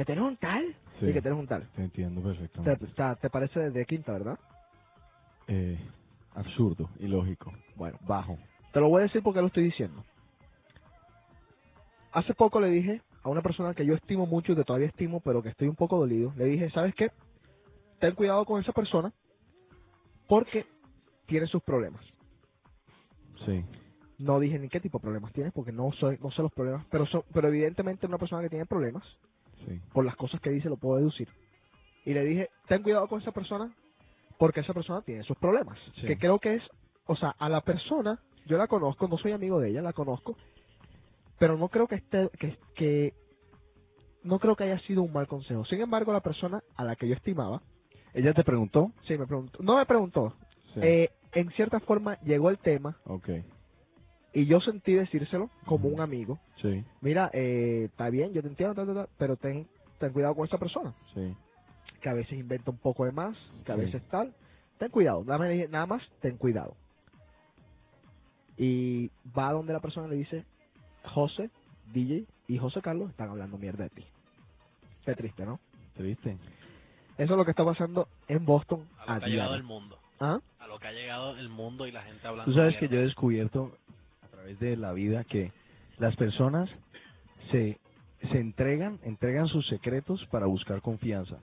[0.00, 1.06] que tú eres un tal Sí.
[1.06, 1.68] y que tú eres un tal.
[1.76, 2.84] Te entiendo Te, perfectamente.
[2.86, 4.38] está- te parece de quinta, ¿verdad?
[5.46, 5.78] Eh,
[6.34, 8.38] absurdo, ilógico, Bueno, bajo.
[8.72, 10.02] te lo voy a decir porque lo estoy diciendo.
[12.12, 15.20] Hace poco le dije a una persona que yo estimo mucho y que todavía estimo,
[15.20, 16.32] pero que estoy un poco dolido.
[16.36, 17.10] Le dije, ¿sabes qué?
[17.98, 19.12] Ten cuidado con esa persona
[20.26, 20.64] porque
[21.26, 22.04] tiene sus problemas.
[23.44, 23.64] Sí.
[24.18, 26.86] No dije ni qué tipo de problemas tiene porque no soy, no sé los problemas,
[26.90, 29.04] pero son, pero evidentemente una persona que tiene problemas,
[29.66, 29.80] Sí.
[29.92, 31.28] por las cosas que dice lo puedo deducir.
[32.04, 33.74] Y le dije, ten cuidado con esa persona
[34.38, 35.78] porque esa persona tiene sus problemas.
[36.00, 36.06] Sí.
[36.06, 36.62] Que creo que es,
[37.06, 40.36] o sea, a la persona, yo la conozco, no soy amigo de ella, la conozco,
[41.38, 43.14] pero no creo que esté, que, que
[44.22, 45.64] no creo que haya sido un mal consejo.
[45.66, 47.62] Sin embargo, la persona a la que yo estimaba,
[48.12, 48.92] ¿Ella te preguntó?
[49.06, 50.34] sí me preguntó, no me preguntó,
[50.74, 50.80] Sí.
[50.82, 53.28] eh, en cierta forma llegó el tema ok.
[54.32, 56.38] Y yo sentí decírselo como un amigo.
[56.62, 59.66] Sí, Mira, eh, está bien, yo te entiendo, ta, ta, ta, pero ten,
[59.98, 61.34] ten cuidado con esa persona, sí.
[62.00, 63.80] que a veces inventa un poco de más, que a Sí.
[63.82, 64.32] veces tal.
[64.78, 66.74] Ten cuidado, nada, más- nada más, ten cuidado.
[68.56, 70.44] Y va donde la persona le dice,
[71.04, 71.50] José,
[71.92, 74.04] DJ y José Carlos están hablando mierda de ti.
[75.04, 75.58] Qué triste, ¿no?
[75.94, 76.36] ¿Triste?
[77.16, 79.62] Eso es lo que está pasando en Boston A a, lo que ha llegado el
[79.62, 79.98] mundo.
[80.20, 80.38] ¿Ah?
[80.58, 82.50] A lo que ha llegado el mundo y la gente hablando.
[82.52, 83.76] Tú sabes que yo he descubierto
[84.40, 85.52] través de la vida que
[85.98, 86.70] las personas
[87.50, 87.78] se,
[88.30, 91.36] se entregan, entregan sus secretos para buscar confianza.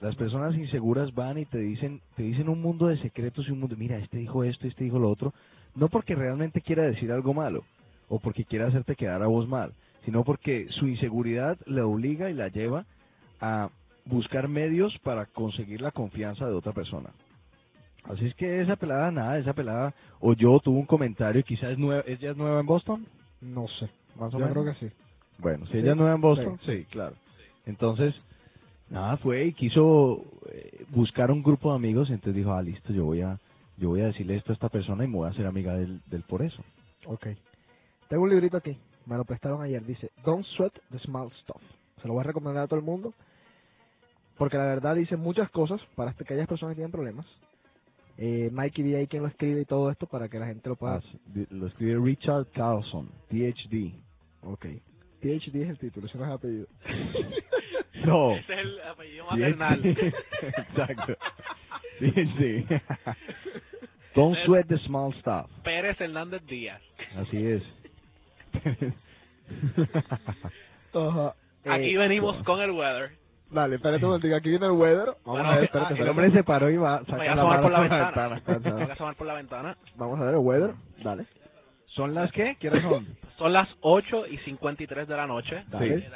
[0.00, 3.60] Las personas inseguras van y te dicen, te dicen un mundo de secretos y un
[3.60, 5.34] mundo, mira, este dijo esto, este dijo lo otro,
[5.74, 7.64] no porque realmente quiera decir algo malo
[8.08, 9.74] o porque quiera hacerte quedar a vos mal,
[10.06, 12.86] sino porque su inseguridad le obliga y la lleva
[13.42, 13.68] a
[14.06, 17.10] buscar medios para conseguir la confianza de otra persona.
[18.04, 21.78] Así es que esa pelada, nada, esa pelada, o yo tuvo un comentario, quizás es
[21.78, 23.06] nueva, ¿ella es nueva en Boston?
[23.40, 23.88] No sé.
[24.18, 24.52] Más o menos.
[24.52, 24.90] creo que sí.
[25.38, 26.78] Bueno, si Sí, ella es nueva en Boston, sí.
[26.78, 27.14] sí, claro.
[27.66, 28.14] Entonces,
[28.88, 33.04] nada, fue y quiso eh, buscar un grupo de amigos, entonces dijo, ah, listo, yo
[33.04, 33.38] voy a
[33.76, 36.02] yo voy a decirle esto a esta persona y me voy a hacer amiga del,
[36.06, 36.62] del por eso.
[37.06, 37.28] Ok.
[38.08, 38.76] Tengo un librito aquí.
[39.06, 39.82] Me lo prestaron ayer.
[39.86, 41.62] Dice, Don't Sweat the Small Stuff.
[42.02, 43.14] Se lo voy a recomendar a todo el mundo.
[44.36, 47.24] Porque la verdad dice muchas cosas para aquellas personas que tienen problemas.
[48.22, 48.96] Eh, Mikey D.
[48.98, 50.96] ahí quien lo escribe y todo esto para que la gente lo pueda...
[50.96, 51.00] Ah,
[51.50, 53.94] lo escribe Richard Carlson, PhD.
[54.42, 54.66] Ok.
[55.22, 56.66] PhD es el título, ese no es el apellido.
[58.06, 58.32] No.
[58.32, 59.84] Ese es el apellido maternal.
[60.42, 61.16] Exacto.
[61.98, 62.64] PhD.
[64.14, 65.50] Don't sweat the small stuff.
[65.64, 66.80] Pérez Hernández Díaz.
[67.16, 67.62] Así es.
[71.64, 73.12] Aquí Eh, venimos con el weather.
[73.50, 75.06] Dale, espérate un momento, aquí viene el weather.
[75.06, 77.06] Vamos Bueno, a ver, ah, espérate, el El hombre se paró y va a Voy
[77.06, 78.28] sacar a la mano por la ventana.
[78.28, 78.60] ventana.
[78.62, 79.76] Tengo que asomar por la ventana.
[79.96, 80.74] Vamos a ver el weather.
[81.02, 81.26] Dale.
[81.86, 82.56] ¿Son las qué?
[82.60, 83.06] ¿Qué hora son?
[83.38, 85.64] Son las 8 y 53 de la noche.
[85.68, 85.96] Dale.
[85.96, 86.10] Eh,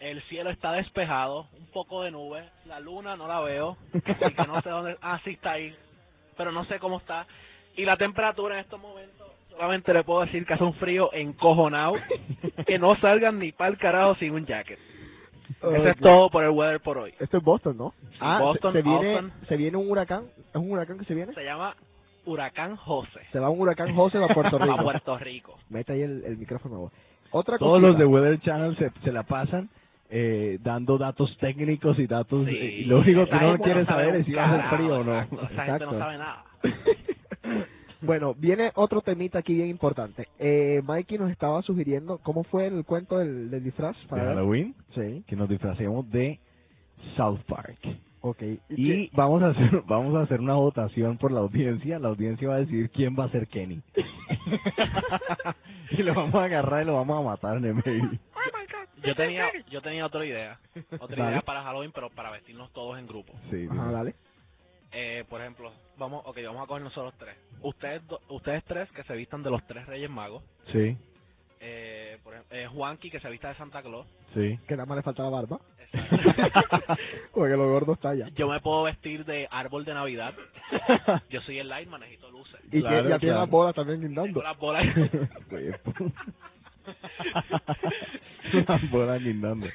[0.00, 2.42] El cielo está despejado, un poco de nube.
[2.66, 4.96] La luna no la veo, así que no sé dónde.
[5.02, 5.74] Ah, sí está ahí,
[6.36, 7.26] pero no sé cómo está.
[7.76, 11.92] Y la temperatura en estos momentos, solamente le puedo decir que hace un frío encojonado,
[12.66, 14.78] que no salgan ni pa'l carajo sin un jacket.
[15.58, 17.12] Eso es todo por el weather por hoy.
[17.18, 17.94] Esto es Boston, ¿no?
[18.20, 19.32] ah, se- Boston, se, viene, Austin.
[19.48, 20.24] se viene un huracán.
[20.50, 21.32] ¿Es un huracán que se viene?
[21.34, 21.74] Se llama
[22.26, 24.72] Huracán José, Se va un huracán José a Puerto Rico.
[24.74, 25.58] a Puerto Rico.
[25.68, 26.78] Mete ahí el, el micrófono.
[26.78, 26.92] vos.
[27.32, 27.88] Otra Todos cosita.
[27.88, 29.68] los de Weather Channel se, se la pasan
[30.10, 32.44] eh, dando datos técnicos y datos...
[32.46, 34.76] Sí, eh, y lo único que gente quiere sabe saber es si va a hacer
[34.78, 35.14] frío o no.
[35.20, 35.36] exacto.
[35.36, 35.92] Esa gente Exacto.
[35.92, 36.44] no sabe nada.
[38.02, 40.26] Bueno, viene otro temita aquí bien importante.
[40.38, 43.96] Eh, Mikey nos estaba sugiriendo cómo fue el cuento del, del disfraz.
[44.02, 44.34] De Para ver.
[44.34, 45.22] Halloween, Sí.
[45.26, 46.38] que nos disfracemos de
[47.16, 47.78] South Park.
[48.22, 48.42] Ok.
[48.70, 51.98] Y vamos a hacer vamos a hacer una votación por la audiencia.
[51.98, 53.80] La audiencia va a decidir quién va a ser Kenny.
[55.90, 58.10] y lo vamos a agarrar y lo vamos a matar en el medio.
[59.02, 60.60] Yo tenía, yo tenía otra idea,
[60.98, 61.30] otra Dale.
[61.30, 63.32] idea para Halloween, pero para vestirnos todos en grupo.
[63.50, 64.14] Sí, Ajá, dale.
[64.92, 67.36] Eh, por ejemplo, vamos, okay, vamos a coger nosotros tres.
[67.62, 70.42] Ustedes, do- ustedes tres que se vistan de los tres Reyes Magos.
[70.72, 70.96] sí,
[71.62, 74.06] Eh, por ejemplo, eh, Juanqui que se vista de Santa Claus.
[74.34, 74.58] sí.
[74.66, 75.60] Que nada más le falta la barba.
[75.92, 76.94] Exacto.
[77.34, 78.28] Porque lo gordo está allá.
[78.34, 80.34] Yo me puedo vestir de árbol de Navidad.
[81.30, 82.60] Yo soy el lightman, necesito luces.
[82.72, 83.40] Y Claro, que ya tiene claro.
[83.40, 84.42] las bolas también guindando.
[84.42, 84.84] las bolas.
[88.66, 89.66] Las bolas guindando.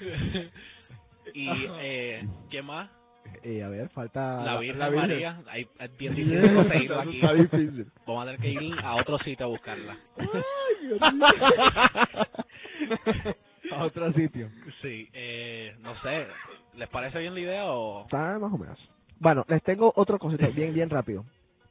[1.33, 1.47] y,
[1.79, 2.89] eh, ¿qué más?
[3.43, 5.41] Eh, a ver, falta La Virgen la María.
[5.47, 7.15] Ahí es bien difícil conseguirlo aquí.
[7.15, 7.87] Está difícil.
[8.07, 9.97] Vamos a tener que ir a otro sitio a buscarla.
[13.71, 14.49] a otro sitio.
[14.81, 16.27] Sí, eh, no sé,
[16.75, 18.05] ¿les parece bien la idea o...?
[18.05, 18.77] Está más o menos.
[19.19, 21.25] Bueno, les tengo otra cosita bien, bien rápido.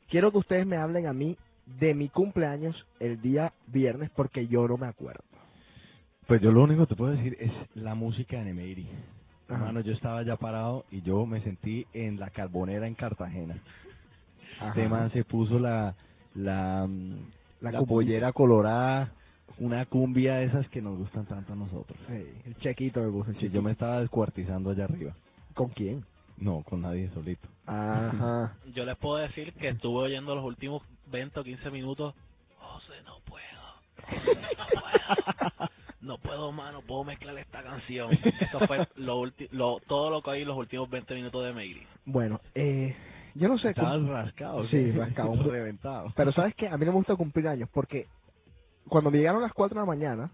[0.08, 1.36] Quiero que ustedes me hablen a mí
[1.66, 5.24] de mi cumpleaños el día viernes porque yo no me acuerdo.
[6.26, 8.88] Pues yo lo único que te puedo decir es la música de Nemeiri.
[9.54, 13.56] Hermano, yo estaba ya parado y yo me sentí en la carbonera en Cartagena.
[14.58, 14.68] Ajá.
[14.68, 15.94] Este man se puso la
[16.34, 17.30] la, mm,
[17.60, 17.94] La la, cumbia.
[17.94, 19.12] pollera colorada,
[19.58, 21.98] una cumbia de esas que nos gustan tanto a nosotros.
[22.08, 25.14] Sí, el chequito me puso el Sí, yo me estaba descuartizando allá arriba.
[25.54, 26.04] ¿Con quién?
[26.38, 27.46] No, con nadie solito.
[27.66, 28.56] Ajá.
[28.74, 32.14] Yo les puedo decir que estuve oyendo los últimos 20 o 15 minutos.
[32.58, 33.44] José, no puedo.
[34.56, 35.70] No puedo.
[36.04, 38.10] No puedo más, no puedo mezclar esta canción.
[38.40, 41.86] Eso fue lo ulti- lo, todo lo que oí los últimos 20 minutos de Meiri.
[42.04, 42.94] Bueno, eh,
[43.34, 43.70] yo no sé.
[43.70, 44.62] Estabas cum- rascado.
[44.68, 44.92] Sí, ¿sí?
[44.92, 45.34] rascado.
[45.50, 46.12] Reventado.
[46.14, 48.06] Pero sabes que a mí no me gusta cumplir años porque
[48.88, 50.30] cuando me llegaron las 4 de la mañana,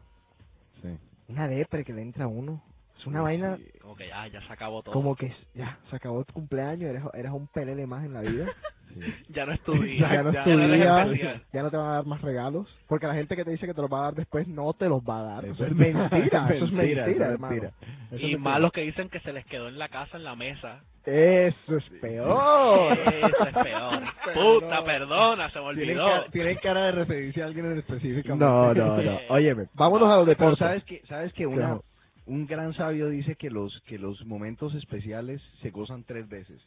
[0.82, 0.88] Sí.
[1.28, 2.62] una depre que le entra a uno.
[3.00, 3.64] Es una vaina Sí.
[3.80, 4.92] Como que ya, ya se acabó todo.
[4.92, 8.46] como que ya, se acabó tu cumpleaños, eres, eres un pelele más en la vida.
[8.90, 8.98] Sí.
[9.28, 10.00] Ya no es tu día.
[10.12, 11.42] ya no es tu día, especial.
[11.52, 12.66] ya no te van a dar más regalos.
[12.88, 14.88] Porque la gente que te dice que te los va a dar después no te
[14.88, 15.44] los va a dar.
[15.46, 17.54] Eso es mentira, eso es mentira, es hermano.
[17.54, 17.68] mentira.
[17.78, 18.38] Eso es Y mentira.
[18.40, 20.80] más los que dicen que se les quedó en la casa, en la mesa.
[21.06, 22.98] Eso es peor.
[22.98, 24.02] Eso es peor.
[24.34, 26.06] Puta, perdona, se me Tienen olvidó.
[26.08, 28.34] cara, tienen cara de referirse a alguien en específico.
[28.34, 29.18] No, no, no.
[29.28, 30.58] Óyeme, vámonos a los Pero deportes.
[30.58, 31.84] sabes que, sabes que una, Claro.
[32.30, 36.62] Un gran sabio dice que los que los momentos especiales se gozan tres veces.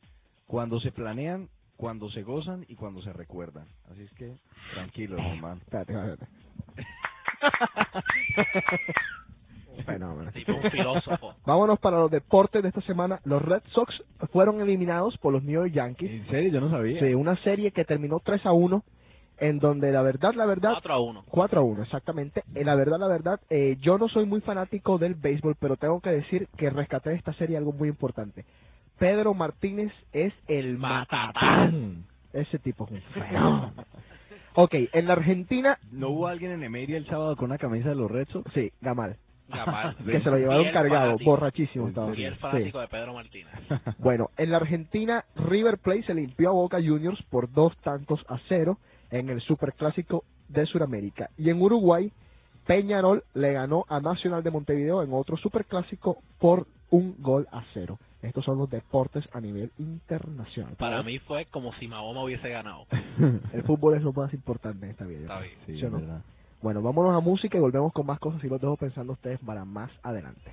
[0.45, 1.47] Cuando se planean,
[1.77, 3.65] cuando se gozan y cuando se recuerdan.
[3.89, 4.35] Así es que
[4.73, 5.61] tranquilo, hermano.
[5.61, 6.27] Espérate, espérate.
[9.85, 10.31] fenómeno.
[10.33, 11.33] Tipo un filósofo.
[11.45, 13.21] Vámonos para los deportes de esta semana.
[13.23, 14.03] Los Red Sox
[14.33, 16.11] fueron eliminados por los New York Yankees.
[16.11, 16.51] ¿En serio?
[16.51, 16.99] Yo no sabía.
[16.99, 18.83] Sí, una serie que terminó 3 a 1,
[19.43, 21.23] en donde la verdad, la verdad, 4 a 1.
[21.29, 22.43] 4 a 1, exactamente.
[22.55, 25.99] Eh, la verdad, la verdad, eh, yo no soy muy fanático del béisbol, pero tengo
[25.99, 28.45] que decir que rescaté de esta serie algo muy importante.
[28.97, 32.05] Pedro Martínez es el matatán.
[32.31, 33.73] Ese tipo es un fenómeno.
[34.55, 37.95] Ok, en la Argentina, ¿No hubo alguien en Emery el sábado con una camisa de
[37.95, 38.51] los Red Sox?
[38.53, 39.17] sí, Gamal,
[39.49, 39.95] Gamal.
[40.05, 41.31] que se lo llevaron cargado, fanático.
[41.31, 42.15] borrachísimo estaba.
[42.15, 42.39] Y el Sí.
[42.39, 43.51] fanático de Pedro Martínez.
[43.97, 48.37] Bueno, en la Argentina, River Plate se limpió a Boca Juniors por dos tantos a
[48.47, 48.77] cero
[49.11, 51.29] en el Superclásico de Sudamérica.
[51.37, 52.11] Y en Uruguay,
[52.65, 57.97] Peñarol le ganó a Nacional de Montevideo en otro Superclásico por un gol a cero.
[58.21, 60.75] Estos son los deportes a nivel internacional.
[60.77, 62.85] Para mí fue como si Mahoma hubiese ganado.
[63.53, 65.21] el fútbol es lo más importante en esta vida.
[65.21, 65.55] Está bien.
[65.65, 66.21] Sí, ¿Sí no?
[66.61, 69.65] Bueno, vámonos a música y volvemos con más cosas y los dejo pensando ustedes para
[69.65, 70.49] más adelante.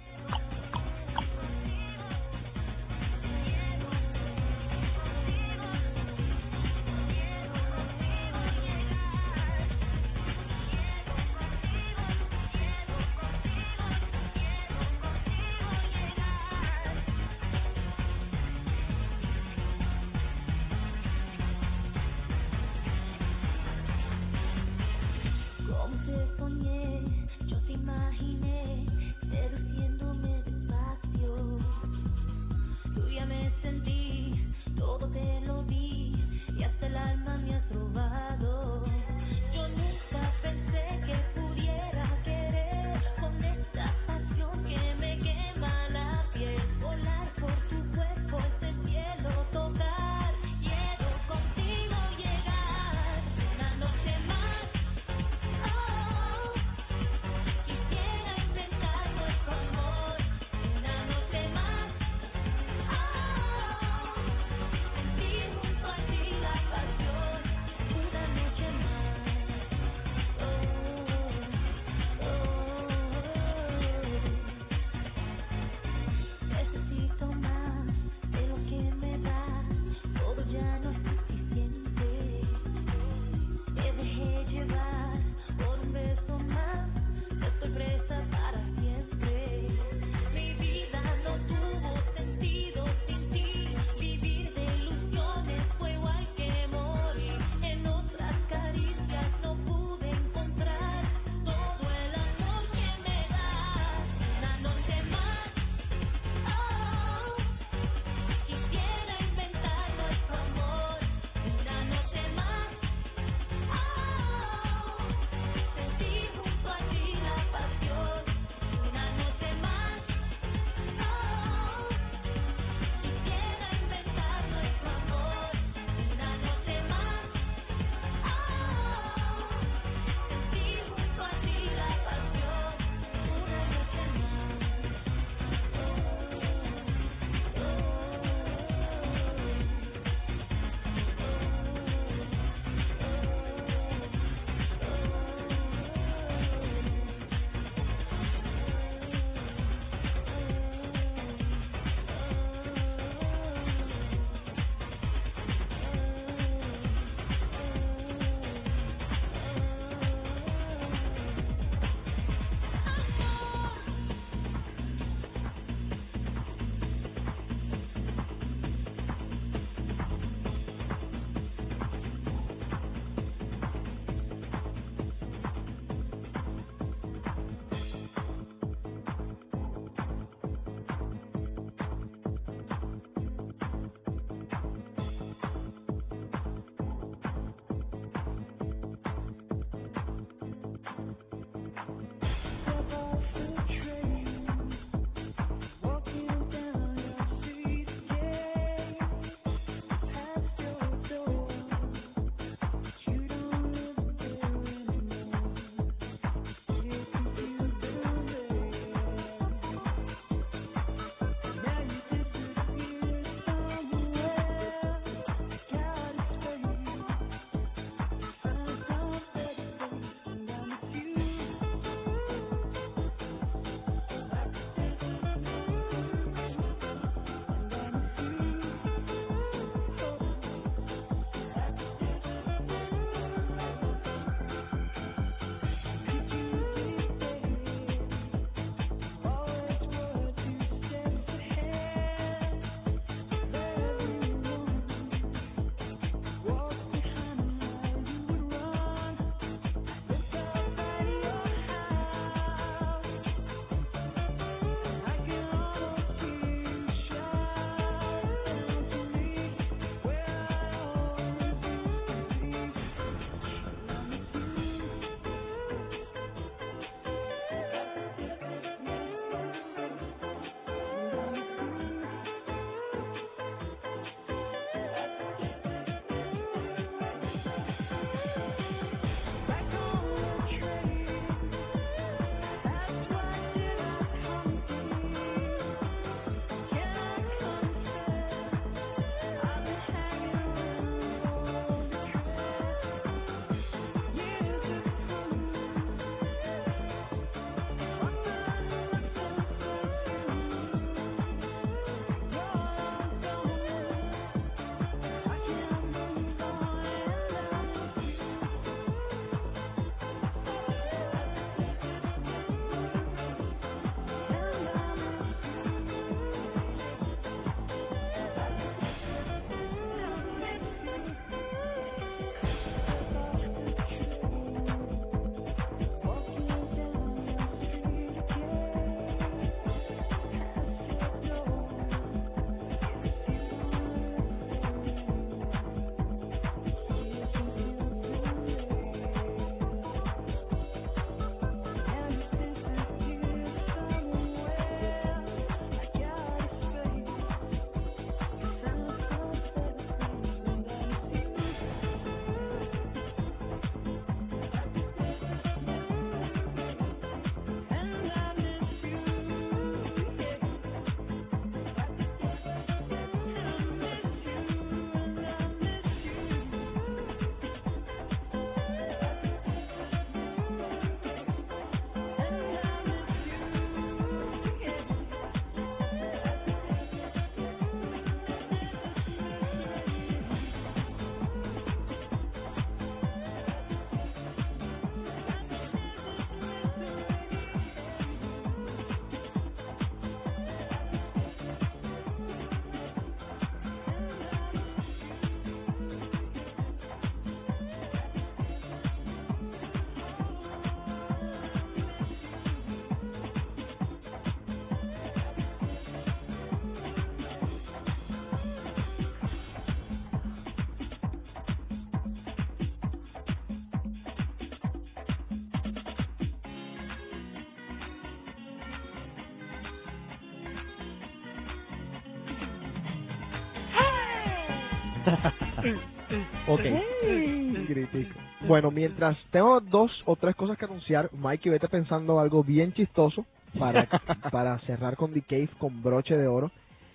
[426.55, 426.61] Ok.
[428.47, 433.27] Bueno, mientras tengo dos o tres cosas que anunciar, Mikey, vete pensando algo bien chistoso
[433.59, 433.87] para,
[434.33, 436.51] para cerrar con The Cave con broche de oro.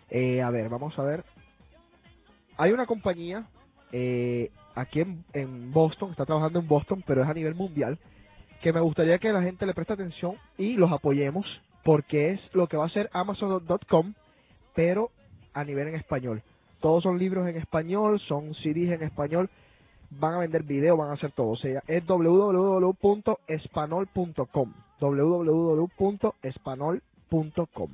[0.09, 1.23] Eh, a ver, vamos a ver.
[2.57, 3.45] Hay una compañía
[3.91, 7.99] eh, aquí en, en Boston, está trabajando en Boston, pero es a nivel mundial,
[8.61, 11.45] que me gustaría que la gente le preste atención y los apoyemos,
[11.83, 14.13] porque es lo que va a hacer Amazon.com,
[14.73, 15.11] pero
[15.53, 16.41] a nivel en español.
[16.81, 19.49] Todos son libros en español, son CDs en español,
[20.11, 21.49] van a vender video, van a hacer todo.
[21.49, 24.73] O sea, es www.espanol.com.
[24.99, 27.89] www.espanol.com.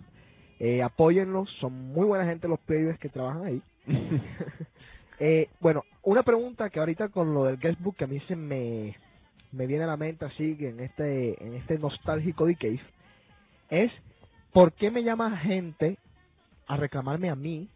[0.60, 3.60] Eh, apóyenlos, son muy buena gente los pibes que trabajan ahí.
[5.20, 8.96] eh, bueno, una pregunta que ahorita con lo del guestbook que a mí se me,
[9.52, 12.80] me viene a la mente así en este en este nostálgico de Cave
[13.72, 13.92] es
[14.54, 15.98] ¿por qué me llama gente
[16.68, 17.68] a reclamarme a mí?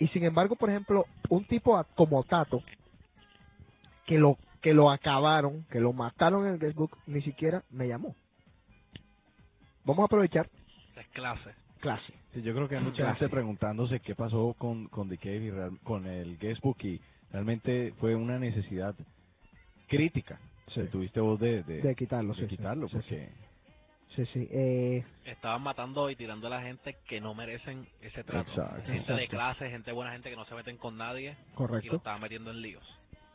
[0.00, 2.62] Y sin embargo, por ejemplo, un tipo a- como Tato
[4.06, 8.14] que lo que lo acabaron, que lo mataron en el guestbook, ni siquiera me llamó.
[9.84, 10.48] Vamos a aprovechar
[10.96, 11.54] Es clase.
[11.80, 12.12] clase.
[12.34, 15.50] Sí, yo creo que hay mucha gente preguntándose qué pasó con, con The Cave y
[15.50, 17.00] real- con el guestbook y
[17.32, 18.94] realmente fue una necesidad
[19.88, 20.38] crítica
[20.68, 20.82] Sí.
[20.82, 23.28] que tuviste vos de, de, De quitarlo, de sí, quitarlo, Sí, porque
[24.16, 24.48] Sí, sí.
[24.50, 28.50] Eh, Estaban matando y tirando a la gente que no merecen ese trato.
[28.50, 28.82] Exacto.
[28.92, 31.96] Gente de clase, gente buena, gente que no se meten con nadie y lo correcto.
[31.96, 32.82] estaban metiendo en líos.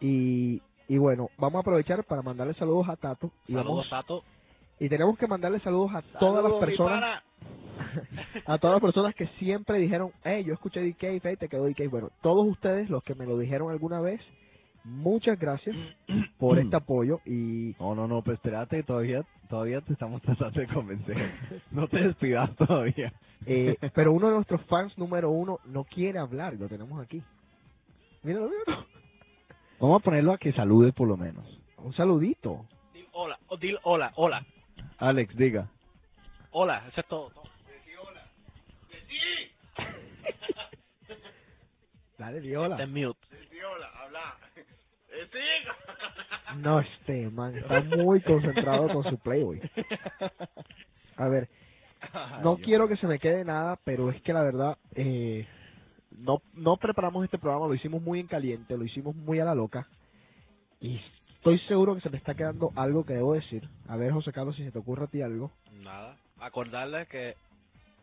[0.01, 3.31] Y, y bueno, vamos a aprovechar para mandarle saludos a Tato.
[3.47, 4.23] Y, Saludos, vamos, Tato.
[4.79, 7.23] y tenemos que mandarle saludos a todas las personas
[8.45, 11.89] a todas las personas que siempre dijeron, hey, yo escuché DK, hey, te quedó DK.
[11.89, 14.21] Bueno, todos ustedes, los que me lo dijeron alguna vez,
[14.85, 15.75] muchas gracias
[16.37, 20.67] por este apoyo y no, no, no, pues espérate, todavía todavía te estamos tratando de
[20.67, 21.31] convencer.
[21.71, 23.13] No te despidas todavía.
[23.45, 27.21] eh, pero uno de nuestros fans número uno no quiere hablar, lo tenemos aquí.
[28.23, 28.85] Míralo, míralo.
[29.79, 31.45] Vamos a ponerlo a que salude por lo menos.
[31.77, 32.65] Un saludito.
[32.93, 34.45] Dil hola, oh, dil hola, hola,
[34.97, 35.67] Alex, diga.
[36.51, 37.31] hola, eso es todo.
[42.17, 42.75] Dale, di hola.
[42.75, 43.19] Está en mute.
[46.57, 49.61] No, este man está muy concentrado con su Playboy.
[51.17, 51.49] A ver,
[52.43, 55.47] no quiero que se me quede nada, pero es que la verdad, eh,
[56.11, 59.55] no, no preparamos este programa, lo hicimos muy en caliente, lo hicimos muy a la
[59.55, 59.87] loca.
[60.79, 61.01] Y
[61.35, 63.67] estoy seguro que se me está quedando algo que debo decir.
[63.87, 65.51] A ver, José Carlos, si se te ocurre a ti algo.
[65.71, 66.17] Nada.
[66.39, 67.35] Acordarles que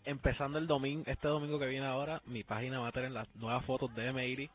[0.04, 3.64] empezando el domingo, este domingo que viene ahora, mi página va a tener las nuevas
[3.64, 4.50] fotos de M80.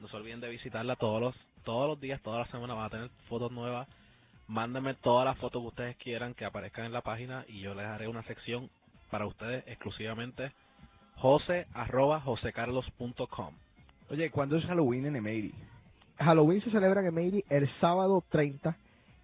[0.00, 1.34] No se olviden de visitarla todos los
[1.64, 3.88] todos los días, todas las semanas van a tener fotos nuevas.
[4.46, 7.86] Mándenme todas las fotos que ustedes quieran que aparezcan en la página y yo les
[7.86, 8.70] haré una sección
[9.10, 10.52] para ustedes exclusivamente
[11.16, 13.54] jose arroba josecarlos.com.
[14.10, 15.52] Oye, ¿cuándo es Halloween en Emery?
[16.18, 18.76] Halloween se celebra en Emery el sábado 30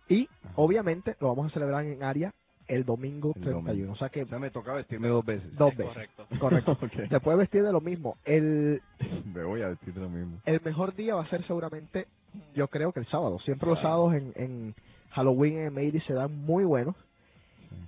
[0.08, 2.32] y obviamente lo vamos a celebrar en área
[2.74, 3.62] el domingo El 31.
[3.72, 3.92] domingo.
[3.92, 5.54] O sea que O sea, me toca vestirme dos veces.
[5.56, 5.92] dos Es veces.
[5.94, 6.26] correcto.
[6.38, 6.78] Correcto.
[7.10, 8.16] Te puedes vestir de lo mismo.
[8.24, 8.80] El,
[9.34, 10.38] Me voy a vestir de lo mismo.
[10.44, 12.06] el mejor día va a ser seguramente,
[12.54, 13.38] yo creo que el sábado.
[13.40, 14.74] Siempre los sábados en, en
[15.10, 16.96] Halloween en Emery se dan muy buenos.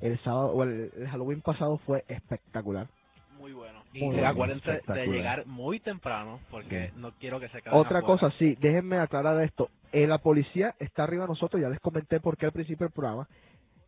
[0.01, 2.87] El sábado, o el, el Halloween pasado fue espectacular.
[3.39, 3.81] Muy bueno.
[3.93, 4.27] Muy Y bueno.
[4.29, 8.07] acuérdense de llegar muy temprano porque no quiero que se queden Otra afuera.
[8.21, 9.69] cosa, sí, déjenme aclarar esto.
[9.93, 12.93] Eh, la policía está arriba de nosotros, ya les comenté por qué al principio del
[12.95, 13.29] programa.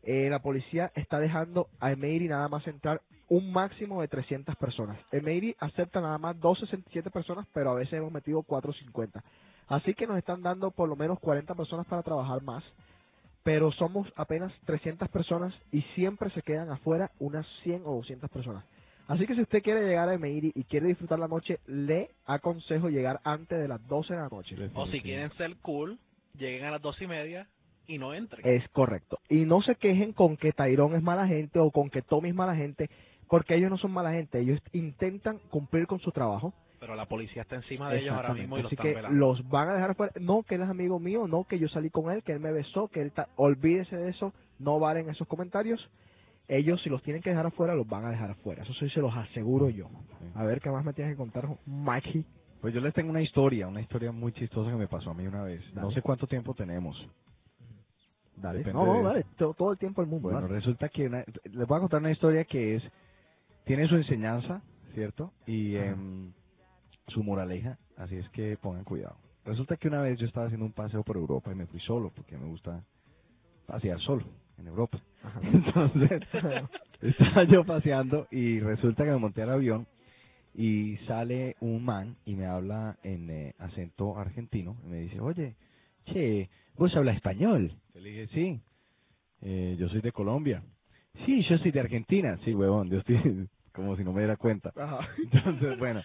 [0.06, 4.96] Eh, la policía está dejando a Emery nada más entrar un máximo de 300 personas.
[5.10, 9.24] Emery acepta nada más 267 personas, pero a veces hemos metido 450.
[9.66, 12.62] Así que nos están dando por lo menos 40 personas para trabajar más.
[13.42, 18.64] Pero somos apenas 300 personas y siempre se quedan afuera unas 100 o 200 personas.
[19.08, 22.90] Así que si usted quiere llegar a Emery y quiere disfrutar la noche, le aconsejo
[22.90, 24.56] llegar antes de las 12 de la noche.
[24.74, 25.98] O si quieren ser cool,
[26.38, 27.48] lleguen a las dos y media
[27.86, 28.46] y no entren.
[28.46, 29.18] Es correcto.
[29.28, 32.34] Y no se quejen con que Tyrone es mala gente o con que Tommy es
[32.34, 32.90] mala gente,
[33.28, 34.38] porque ellos no son mala gente.
[34.40, 36.52] Ellos intentan cumplir con su trabajo.
[36.78, 39.18] Pero la policía está encima de ellos ahora mismo y los Así están que velando.
[39.18, 40.12] los van a dejar fuera.
[40.20, 42.52] No, que él es amigo mío, no, que yo salí con él, que él me
[42.52, 43.12] besó, que él...
[43.12, 45.88] ta- Olvídese de eso, no valen esos comentarios.
[46.48, 48.62] Ellos, si los tienen que dejar afuera, los van a dejar afuera.
[48.62, 49.88] Eso sí se los aseguro yo.
[50.34, 52.24] A ver, ¿qué más me tienes que contar, Mikey?
[52.60, 55.26] Pues yo les tengo una historia, una historia muy chistosa que me pasó a mí
[55.26, 55.62] una vez.
[55.74, 55.94] No Dale.
[55.94, 56.96] sé cuánto tiempo tenemos.
[58.36, 58.58] Dale.
[58.58, 59.24] Depende No, no, dale.
[59.36, 60.28] Todo, todo el tiempo el mundo.
[60.28, 60.54] Bueno, dale.
[60.54, 62.82] resulta que una- les voy a contar una historia que es
[63.64, 64.62] tiene su enseñanza,
[64.94, 65.32] ¿cierto?
[65.46, 66.32] Y em,
[67.08, 69.16] su moraleja, así es que pongan cuidado.
[69.44, 72.10] Resulta que una vez yo estaba haciendo un paseo por Europa y me fui solo
[72.14, 72.84] porque me gusta
[73.66, 74.24] pasear solo
[74.58, 75.00] en Europa.
[75.42, 76.22] Entonces,
[77.02, 79.86] estaba yo paseando y resulta que me monté al avión
[80.54, 85.56] y sale un man y me habla en eh, acento argentino y me dice, oye,
[86.06, 87.72] che, ¿vos hablas español?
[87.96, 88.60] Yo le dije, sí,
[89.40, 90.62] eh, yo soy de Colombia.
[91.24, 92.38] Sí, yo soy de Argentina.
[92.44, 94.70] Sí, huevón, yo estoy como si no me diera cuenta.
[94.76, 95.08] Ajá.
[95.32, 96.02] Entonces, bueno,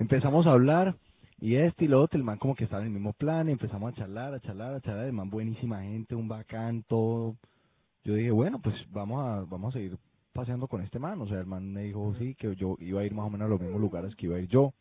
[0.00, 0.96] empezamos a hablar
[1.40, 3.52] y este y lo otro, el man como que estaba en el mismo plan y
[3.52, 7.36] empezamos a charlar, a charlar, a charlar, el man buenísima gente, un bacán, todo.
[8.02, 9.98] Yo dije, bueno, pues vamos a, vamos a seguir
[10.32, 11.20] paseando con este man.
[11.20, 13.46] O sea, el man me dijo, sí, que yo iba a ir más o menos
[13.46, 14.74] a los mismos lugares que iba a ir yo.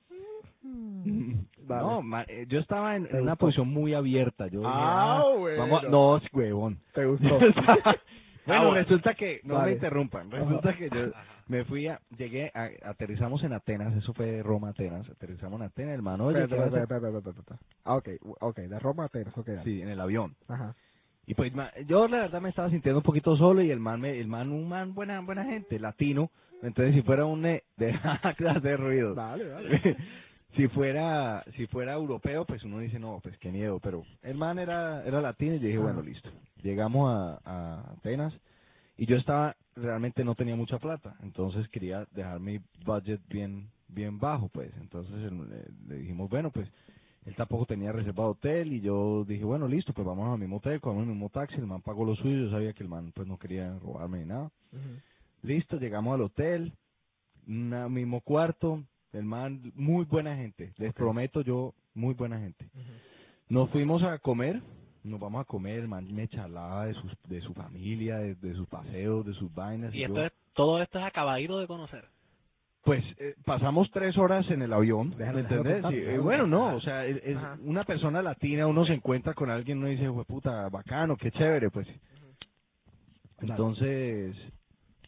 [1.62, 1.84] Vale.
[1.84, 3.46] No, ma- eh, yo estaba en, ¿Te en una gustó?
[3.46, 4.48] posición muy abierta.
[4.48, 5.62] Yo dije, Ah, ah, bueno.
[5.64, 6.80] vamos a- no, huevón.
[6.94, 7.40] ¿Te gustó?
[8.46, 8.72] bueno, bueno.
[8.74, 9.68] resulta que, no Vale.
[9.68, 11.00] me interrumpan, resulta que yo
[11.48, 15.60] me fui a, llegué, a, aterrizamos en Atenas, eso fue de Roma a Atenas, aterrizamos
[15.62, 16.98] en Atenas, hermano, oye, Espera, ¿qué vas a espera, hacer?
[16.98, 17.80] espera, espera, espera, espera.
[17.86, 18.10] Ah, ok,
[18.42, 19.48] ok, de Roma a Atenas, ok.
[19.48, 19.64] dale.
[19.64, 20.36] Sí, en el avión.
[20.48, 20.76] Ajá.
[21.28, 24.02] Y pues ma- yo la verdad me estaba sintiendo un poquito solo y el man,
[24.02, 26.32] me, el man, un man buena, buena gente, latino,
[26.64, 29.14] entonces si fuera un, eh, deja de hacer ruido.
[29.14, 29.98] Dale, dale.
[30.56, 34.60] Si fuera si fuera europeo pues uno dice no pues qué miedo pero el man
[34.60, 36.30] era era latino y yo dije bueno listo
[36.64, 38.34] llegamos a, a Atenas
[38.98, 44.20] y yo estaba realmente no tenía mucha plata entonces quería dejar mi budget bien bien
[44.20, 44.72] bajo pues.
[44.80, 46.68] Entonces eh, le dijimos bueno pues
[47.26, 50.80] él tampoco tenía reservado hotel y yo dije bueno listo pues vamos al mismo hotel
[50.80, 53.28] cogemos el mismo taxi el man pagó lo suyo yo sabía que el man pues
[53.28, 54.52] no quería robarme ni nada.
[55.42, 56.74] Listo, llegamos al hotel,
[57.46, 58.84] mismo cuarto,
[59.14, 62.70] el man, muy buena gente, les prometo yo, muy buena gente.
[63.50, 64.62] Nos fuimos a comer,
[65.04, 68.54] nos vamos a comer, el man me charlaba de, sus, de su familia, de, de
[68.54, 69.94] sus paseos, de sus vainas.
[69.94, 72.06] Y yo- esto es, todo esto es acabadito de conocer.
[72.84, 75.74] Pues eh, pasamos tres horas en el avión, Déjalo- ¿me déjalo entendés?
[75.82, 79.34] contar, Sí, eh, déjalo bueno, no, o sea, es, una persona latina, uno se encuentra
[79.34, 81.88] con alguien, uno dice, "Jue puta, bacano, qué chévere, pues.
[83.42, 84.36] Entonces,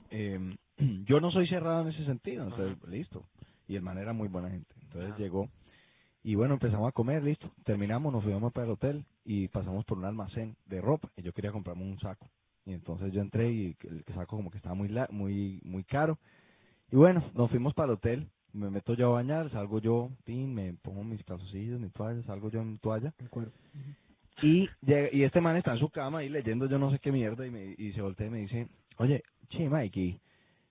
[0.10, 0.56] eh,
[1.06, 3.24] yo no soy cerrado en ese sentido, entonces, listo.
[3.68, 4.74] Y el man era muy buena gente.
[4.84, 5.50] Entonces llegó
[6.24, 7.52] y bueno, empezamos a comer, listo.
[7.66, 11.34] Terminamos, nos fuimos para el hotel y pasamos por un almacén de ropa y yo
[11.34, 12.30] quería comprarme un saco.
[12.66, 16.20] Y entonces yo entré y el saco como que estaba muy la- muy muy caro.
[16.92, 20.54] Y bueno, nos fuimos para el hotel, me meto yo a bañar, salgo yo, tin,
[20.54, 23.14] me pongo mis calzoncillos, mi toalla, salgo yo en toalla.
[23.20, 23.58] El cuerpo.
[24.44, 27.12] Y, llega- y este man está en su cama ahí leyendo yo no sé qué
[27.12, 30.20] mierda y, me, y se voltea y me dice, oye, che, Mikey,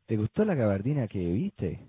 [0.07, 1.87] ¿te gustó la gabardina que viste?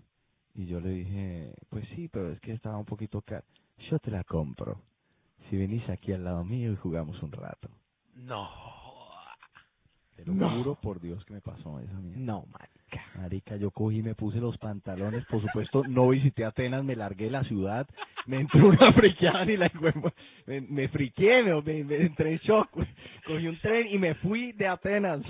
[0.55, 3.43] Y yo le dije, pues sí, pero es que estaba un poquito cara.
[3.89, 4.81] Yo te la compro.
[5.49, 7.69] Si venís aquí al lado mío y jugamos un rato.
[8.15, 8.49] No.
[10.15, 10.49] Te lo No.
[10.57, 12.19] juro por Dios que me pasó esa mierda.
[12.21, 13.01] No, marica.
[13.17, 17.31] Marica, yo cogí, me puse los pantalones, por supuesto, no visité Atenas, me largué de
[17.31, 17.87] la ciudad,
[18.25, 19.71] me entró una friqueada y la
[20.45, 22.69] me, me friqué, me, me- me entré en shock,
[23.23, 25.21] cogí un tren y me fui de Atenas.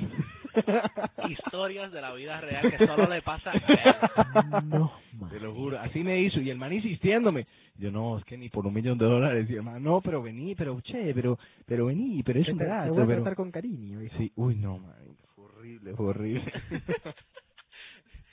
[1.29, 4.69] Historias de la vida real que solo le pasa a él.
[4.69, 4.91] No,
[5.29, 7.47] Te lo juro, así me hizo, y el man insistiéndome.
[7.77, 10.21] Yo, no, es que ni por un millón de dólares, y el man, no, pero
[10.21, 13.21] vení, pero che, pero, pero vení, pero es Te, un te gato, voy a pero...
[13.23, 14.01] tratar con cariño.
[14.03, 14.17] hijo.
[14.17, 16.53] Sí, uy, no, marica, fue horrible, fue horrible.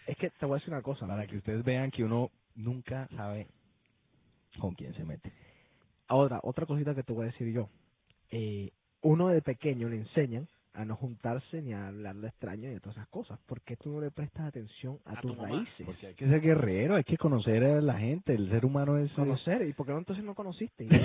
[0.06, 1.06] Es que te voy a decir una cosa.
[1.06, 3.46] Para que ustedes vean que uno nunca sabe
[4.58, 5.32] con quién se mete.
[6.06, 7.68] Ahora, otra cosita que te voy a decir yo.
[8.30, 8.70] Eh,
[9.02, 12.80] uno de pequeño le enseñan a no juntarse ni a hablar de extraño y de
[12.80, 13.38] todas esas cosas.
[13.46, 15.86] ¿Por qué tú no le prestas atención a, A tus tu mamá, raíces?
[15.86, 19.10] Porque hay que ser guerrero, hay que conocer a la gente, el ser humano es...
[19.12, 20.86] Conocer, ¿y por qué no entonces no conociste?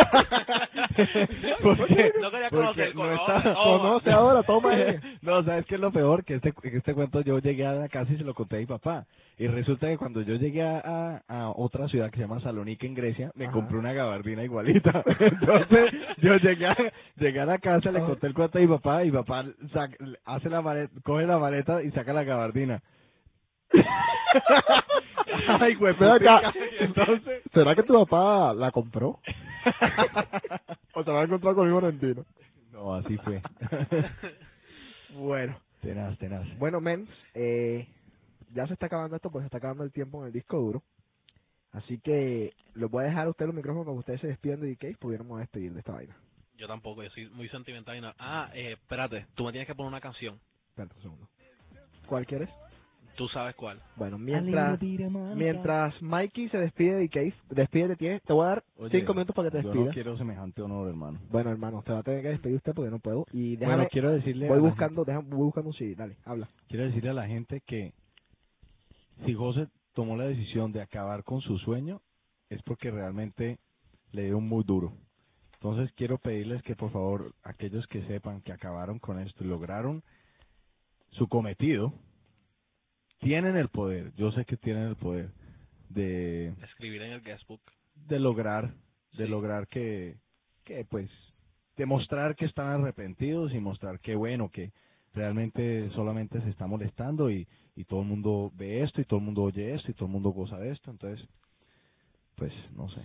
[1.62, 2.52] porque, No quería porque
[2.92, 3.54] conocer, no está-.
[3.54, 4.78] Conoce ahora, toma.
[4.78, 5.00] eh.
[5.22, 6.24] no, ¿sabes qué es lo peor?
[6.24, 8.60] Que este, que este cuento yo llegué a la casa y se lo conté a
[8.60, 9.06] mi papá.
[9.38, 12.86] Y resulta que cuando yo llegué a, a- a otra ciudad que se llama Salónica
[12.86, 13.52] en Grecia, me Ajá.
[13.54, 15.02] compré una gabardina igualita.
[15.18, 16.76] Entonces yo llegué a,
[17.16, 19.44] llegué a la casa, le conté el cuento a mi papá y papá
[20.24, 22.82] hace la maleta, coge la maleta y saca la gabardina.
[25.60, 26.52] Ay, güey, acá.
[26.80, 27.42] entonces...
[27.52, 29.20] ¿Será que tu papá la compró?
[30.94, 32.24] ¿O se va a encontrar conmigo Valentino?
[32.72, 33.42] No, así fue.
[35.12, 35.58] Bueno.
[35.80, 36.46] tenaz, tenaz.
[36.56, 37.88] Bueno, men, eh,
[38.54, 40.84] ya se está acabando esto, pues se está acabando el tiempo en el disco duro.
[41.72, 44.60] Así que los voy a dejar a ustedes los micrófonos para que ustedes se despidan
[44.60, 46.16] de DK, pudiéramos despedir de esta vaina.
[46.60, 48.14] Yo tampoco, yo soy muy sentimental y nada.
[48.18, 50.38] Ah, eh, espérate, tú me tienes que poner una canción.
[50.68, 51.28] Espérate un segundo.
[52.06, 52.50] ¿Cuál quieres?
[53.16, 53.80] Tú sabes cuál.
[53.96, 54.78] Bueno, mientras
[55.34, 59.14] mientras Mikey se despide de DK, despide de ti, te voy a dar Oye, cinco
[59.14, 59.88] minutos para que te Yo despidas.
[59.88, 61.18] no quiero semejante honor, hermano.
[61.30, 63.24] Bueno, hermano, te va a tener que despedir usted porque no puedo.
[63.32, 66.16] Y déjame, Bueno, quiero decirle, voy a la buscando, déjame, voy buscando un CD, dale,
[66.26, 66.46] habla.
[66.46, 67.94] gente- quiero decirle a la gente que
[69.24, 72.02] si José tomó la decisión de acabar con su sueño
[72.50, 73.58] es porque realmente
[74.12, 74.92] le dio muy duro.
[75.62, 80.02] Entonces quiero pedirles que por favor aquellos que sepan que acabaron con esto y lograron
[81.10, 81.92] su cometido,
[83.20, 85.30] tienen el poder, yo sé que tienen el poder,
[85.90, 87.60] de, Escribir en el guestbook.
[88.08, 88.74] de lograr,
[89.12, 89.30] de Sí.
[89.30, 90.16] lograr que,
[90.64, 91.10] que pues,
[91.76, 94.72] demostrar que están arrepentidos y mostrar que bueno, que
[95.14, 97.46] realmente solamente se está molestando y,
[97.76, 100.12] y todo el mundo ve esto y todo el mundo oye esto y todo el
[100.12, 101.28] mundo goza de esto, entonces,
[102.36, 103.02] pues, no sé.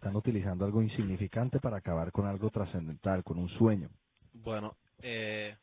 [0.00, 3.90] Están utilizando algo insignificante para acabar con algo trascendental, con un sueño.
[4.34, 5.56] Bueno, eh,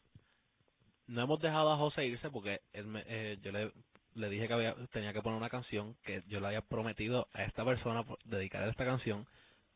[1.07, 3.73] no hemos dejado a José irse porque él me- eh, yo le,
[4.15, 7.43] le dije que había, tenía que poner una canción que yo le había prometido a
[7.45, 9.27] esta persona por dedicarle esta canción.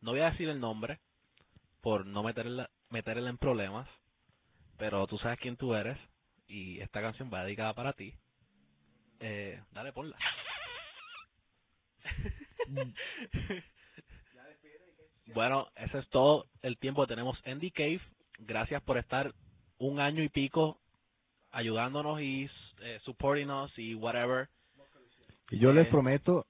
[0.01, 1.01] No voy a decir el nombre
[1.82, 3.89] por no meterla, meterla en problemas,
[4.78, 5.97] pero tú sabes quién tú eres
[6.47, 8.14] y esta canción va dedicada para ti.
[9.20, 10.18] Eh, dale, ponla.
[15.34, 18.01] bueno, ese es todo el tiempo que tenemos en The Cave.
[18.39, 19.32] Gracias por estar
[19.77, 20.79] un año y pico
[21.51, 22.49] ayudándonos y
[22.82, 24.47] eh, supporting us y whatever.
[25.51, 25.89] Y yo les Eh.
[25.91, 26.45] prometo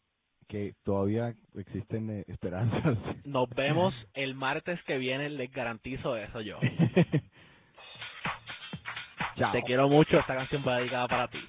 [0.47, 2.97] que todavía existen eh, esperanzas.
[3.25, 6.59] Nos vemos el martes que viene, les garantizo eso yo.
[9.37, 9.51] Chao.
[9.53, 11.39] Te quiero mucho, esta canción va dedicada para ti.